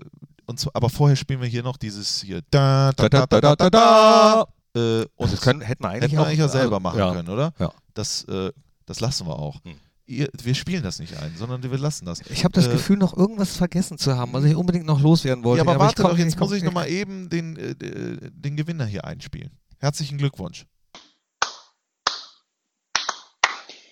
[0.47, 2.41] und so, aber vorher spielen wir hier noch dieses hier.
[2.51, 4.47] Da, da, da, da, da, da, da.
[4.75, 6.83] Äh, und Und das können, hätten wir eigentlich hätten wir auch, eigentlich auch selber also,
[6.83, 7.13] machen ja.
[7.13, 7.53] können, oder?
[7.57, 7.71] Ja.
[7.93, 8.51] Das, äh,
[8.85, 9.63] das lassen wir auch.
[9.63, 9.75] Hm.
[10.11, 12.21] Ihr, wir spielen das nicht ein, sondern wir lassen das.
[12.29, 15.43] Ich habe das Äh, Gefühl, noch irgendwas vergessen zu haben, was ich unbedingt noch loswerden
[15.43, 15.63] wollte.
[15.63, 18.17] Ja, aber warte ich komm- doch, jetzt komm- muss ich nochmal eben den, äh, äh,
[18.31, 19.51] den Gewinner hier einspielen.
[19.79, 20.65] Herzlichen Glückwunsch.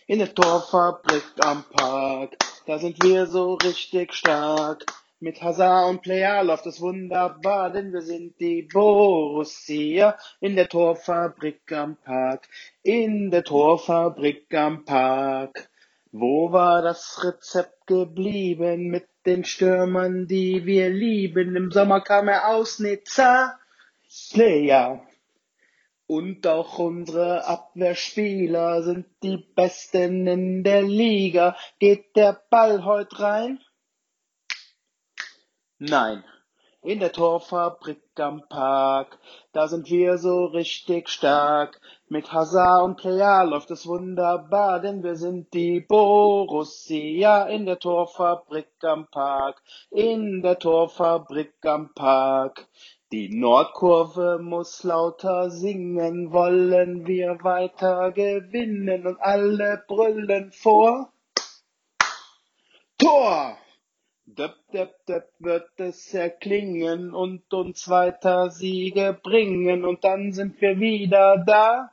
[0.08, 4.86] In der Torfabrik am Park, da sind wir so richtig stark.
[5.22, 11.70] Mit Hazard und Player läuft es wunderbar, denn wir sind die Borussia in der Torfabrik
[11.74, 12.48] am Park.
[12.84, 15.70] In der Torfabrik am Park.
[16.12, 21.56] Wo war das Rezept geblieben mit den Stürmern, die wir lieben?
[21.56, 23.60] Im Sommer kam er aus Nizza.
[24.32, 25.06] Player.
[26.08, 31.56] Und auch unsere Abwehrspieler sind die Besten in der Liga.
[31.78, 33.60] Geht der Ball heute rein?
[35.78, 36.24] Nein.
[36.82, 39.20] In der Torfabrik am Park,
[39.52, 41.82] da sind wir so richtig stark.
[42.08, 48.70] Mit Hazard und Player läuft es wunderbar, denn wir sind die Borussia in der Torfabrik
[48.84, 49.62] am Park.
[49.92, 52.70] In der Torfabrik am Park.
[53.12, 61.12] Die Nordkurve muss lauter singen, wollen wir weiter gewinnen und alle brüllen vor.
[62.98, 63.58] Tor!
[64.38, 70.80] Döp, döp, döp wird es erklingen und uns weiter Siege bringen und dann sind wir
[70.80, 71.92] wieder da.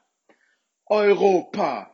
[0.85, 1.91] Europa!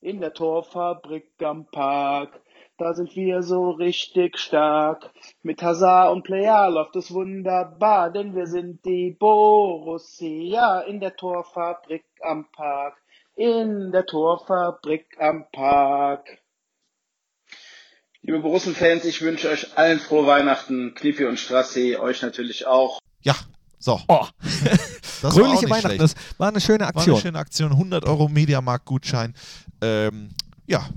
[0.00, 2.40] In der Torfabrik am Park,
[2.78, 5.12] da sind wir so richtig stark.
[5.42, 12.06] Mit Hazard und Player läuft es wunderbar, denn wir sind die Borussia in der Torfabrik
[12.22, 12.96] am Park.
[13.34, 16.41] In der Torfabrik am Park.
[18.24, 20.94] Liebe Borussen-Fans, ich wünsche euch allen frohe Weihnachten.
[20.94, 23.00] Knippi und Strassi, euch natürlich auch.
[23.22, 23.34] Ja,
[23.78, 24.00] so.
[24.08, 24.26] Oh.
[25.22, 26.00] Das Fröhliche war Weihnachten, schlecht.
[26.02, 27.20] das war eine schöne War eine Aktion.
[27.20, 27.70] schöne Aktion.
[27.70, 29.34] 100 Euro Mediamarkt-Gutschein.
[29.80, 30.30] Ähm,
[30.66, 30.88] ja,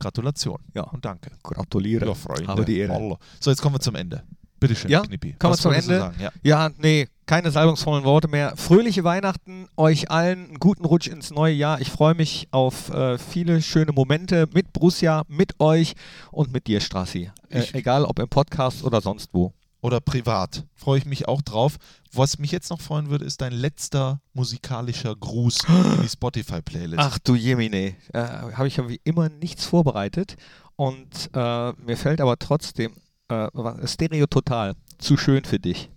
[0.00, 0.58] Gratulation.
[0.74, 0.82] Ja.
[0.82, 1.30] Und danke.
[1.44, 2.06] Gratuliere.
[2.06, 2.48] Ja, Freunde.
[2.48, 3.18] Habe die Ehre.
[3.38, 4.24] So, jetzt kommen wir zum Ende.
[4.60, 5.34] Bitteschön, Ja, Knippi.
[5.38, 5.98] kommen wir zum Ende.
[5.98, 6.16] Sagen?
[6.20, 6.30] Ja.
[6.42, 8.54] Ja, nee, keine salbungsvollen Worte mehr.
[8.56, 11.80] Fröhliche Weihnachten, euch allen einen guten Rutsch ins neue Jahr.
[11.80, 15.94] Ich freue mich auf äh, viele schöne Momente mit Borussia, mit euch
[16.32, 17.30] und mit dir, Strassi.
[17.50, 19.52] Äh, egal ob im Podcast oder sonst wo.
[19.80, 20.64] Oder privat.
[20.74, 21.76] Freue ich mich auch drauf.
[22.12, 26.08] Was mich jetzt noch freuen würde, ist dein letzter musikalischer Gruß in die
[26.48, 26.98] Spotify-Playlist.
[26.98, 30.36] Ach du Jemine, äh, habe ich ja wie immer nichts vorbereitet
[30.74, 32.92] und äh, mir fällt aber trotzdem
[33.28, 35.90] äh, Stereo Total zu schön für dich.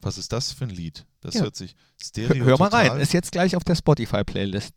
[0.00, 1.06] Was ist das für ein Lied?
[1.20, 1.42] Das Ja.
[1.42, 2.88] hört sich Hör, Stereo hör mal total.
[2.88, 4.72] rein, ist jetzt gleich auf der Spotify-Playlist.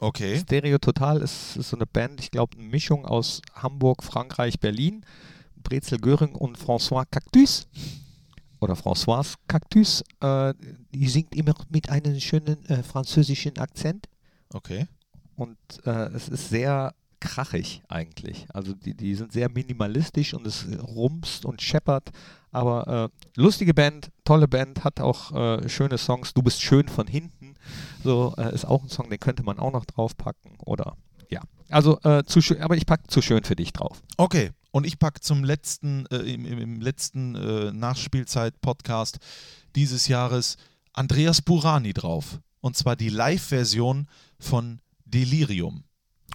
[0.00, 0.38] Okay.
[0.38, 5.04] Stereo Total ist, ist so eine Band, ich glaube, eine Mischung aus Hamburg, Frankreich, Berlin.
[5.56, 7.66] Brezel Göring und François Cactus.
[8.60, 10.04] Oder François Cactus.
[10.20, 10.54] Äh,
[10.94, 14.06] die singt immer mit einem schönen äh, französischen Akzent.
[14.52, 14.86] Okay.
[15.34, 18.46] Und äh, es ist sehr krachig eigentlich.
[18.52, 22.10] Also die, die sind sehr minimalistisch und es rumst und scheppert.
[22.50, 26.34] Aber äh, lustige Band, tolle Band, hat auch äh, schöne Songs.
[26.34, 27.54] Du bist schön von hinten.
[28.02, 30.56] So äh, ist auch ein Song, den könnte man auch noch draufpacken.
[30.64, 30.96] Oder
[31.30, 31.42] ja.
[31.68, 34.02] Also äh, zu schön, aber ich packe zu schön für dich drauf.
[34.16, 34.50] Okay.
[34.70, 39.18] Und ich packe zum letzten, äh, im, im, letzten äh, Nachspielzeit-Podcast
[39.74, 40.56] dieses Jahres
[40.92, 42.40] Andreas Burani drauf.
[42.60, 44.08] Und zwar die Live-Version
[44.38, 45.84] von Delirium.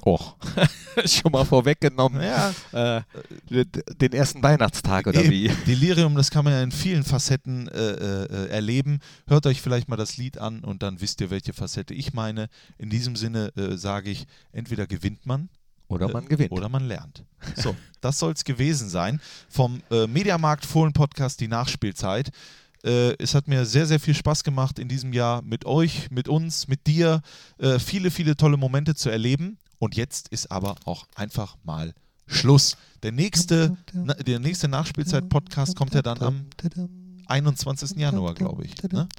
[0.01, 0.35] Och,
[1.05, 2.21] schon mal vorweggenommen.
[2.21, 2.53] Ja,
[2.97, 3.01] Äh,
[3.49, 5.31] den ersten Weihnachtstag oder Eben.
[5.31, 5.47] wie?
[5.67, 7.79] Delirium, das kann man ja in vielen Facetten äh,
[8.25, 8.99] äh, erleben.
[9.27, 12.49] Hört euch vielleicht mal das Lied an und dann wisst ihr, welche Facette ich meine.
[12.77, 15.47] In diesem Sinne äh, sage ich, entweder gewinnt man
[15.87, 16.51] Oder man äh, gewinnt.
[16.51, 17.23] oder man lernt.
[17.55, 19.21] So, das soll es gewesen sein.
[19.47, 22.29] Vom äh, Mediamarkt Fohlen Podcast, die Nachspielzeit.
[22.83, 26.27] Äh, es hat mir sehr, sehr viel Spaß gemacht in diesem Jahr mit euch, mit
[26.27, 27.21] uns, mit dir.
[27.57, 29.57] Äh, viele, viele tolle Momente zu erleben.
[29.83, 31.93] Und jetzt ist aber auch einfach mal
[32.25, 32.77] Schluss.
[33.03, 36.45] Der nächste, der nächste Nachspielzeit-Podcast kommt ja dann am
[37.25, 37.97] 21.
[37.97, 38.81] Januar, glaube ich.
[38.81, 39.09] Ne?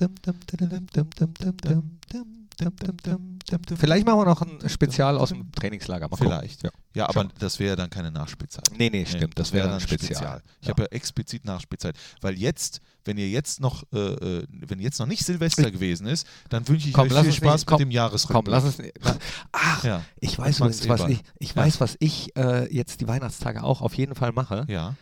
[3.76, 6.06] Vielleicht machen wir noch ein Spezial aus dem Trainingslager.
[6.08, 6.26] Mal gucken.
[6.26, 6.62] Vielleicht.
[6.62, 6.70] Ja.
[6.94, 8.68] Ja, aber Schauen das wäre dann keine Nachspielzeit.
[8.78, 9.38] Nee, nee, stimmt.
[9.38, 10.42] das wäre dann Spezial.
[10.60, 11.96] Ich habe ja explizit Nachspielzeit.
[12.20, 16.26] Weil jetzt, wenn ihr jetzt noch, äh, äh, wenn jetzt noch nicht Silvester gewesen ist,
[16.50, 18.44] dann wünsche ich Komm, euch viel uns Spaß nicht- komm, mit dem Jahresrückblick.
[18.44, 18.78] Komm, lass es.
[18.78, 19.16] la-
[19.52, 21.56] Ach, Ja, ich weiß übrigens, was ich, ich Ja.
[21.56, 24.64] weiß, was ich äh, jetzt die Weihnachtstage auch auf jeden Fall mache.
[24.68, 24.94] ja,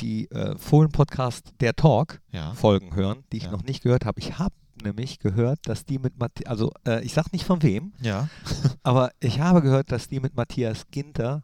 [0.00, 2.52] Die äh, Fohlen-Podcast Der Talk ja.
[2.54, 3.50] Folgen hören, die ich Ja.
[3.52, 4.18] noch nicht gehört habe.
[4.18, 7.92] Ich habe nämlich gehört, dass die mit Matthias, also äh, ich sag nicht von wem,
[8.00, 8.28] Ja,
[8.82, 11.42] aber ich habe gehört, dass die mit Matthias Ginter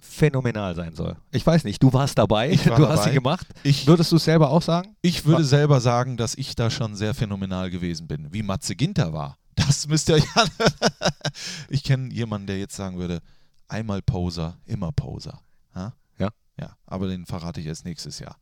[0.00, 1.16] phänomenal sein soll.
[1.30, 3.08] Ich weiß nicht, du warst dabei, war du hast dabei.
[3.10, 3.46] sie gemacht.
[3.62, 4.96] ich, Würdest du es selber auch sagen?
[5.00, 8.32] ich würde selber sagen, dass ich da schon sehr phänomenal gewesen bin.
[8.32, 9.38] Wie Matze Ginter war.
[9.54, 10.48] Das müsst ihr euch an.
[11.68, 13.20] ich kenne jemanden, der jetzt sagen würde,
[13.68, 15.40] einmal Poser, immer Poser.
[15.74, 15.94] Ha?
[16.18, 16.30] Ja.
[16.58, 18.36] Ja, aber den verrate ich erst nächstes Jahr.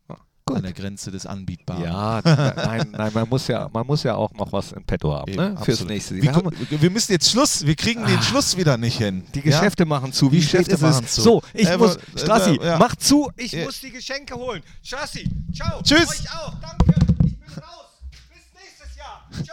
[0.51, 0.57] Gut.
[0.59, 1.82] An der Grenze des Anbietbaren.
[1.82, 5.30] Ja, nein, nein, man muss ja, man muss ja auch noch was in petto haben,
[5.32, 5.57] Eben, ne?
[5.64, 8.22] Fürs nächste Wir, Wir haben, wir müssen jetzt Schluss, wir kriegen den Ah.
[8.22, 9.24] Schluss wieder nicht hin.
[9.34, 10.30] die Geschäfte machen zu.
[10.32, 11.14] Wie Die Geschäfte ist machen es?
[11.14, 11.20] zu.
[11.22, 12.78] So, ich Äh, muss, aber- Strassi, äh, ja.
[12.78, 13.64] mach zu, ich Ja.
[13.64, 14.62] muss die Geschenke holen.
[14.82, 15.80] Strassi, ciao.
[15.82, 16.09] Tschüss.
[16.09, 16.94] Euch auch, danke.
[17.24, 17.86] Ich bin raus.
[18.28, 19.28] Bis nächstes Jahr.
[19.42, 19.53] Tschö.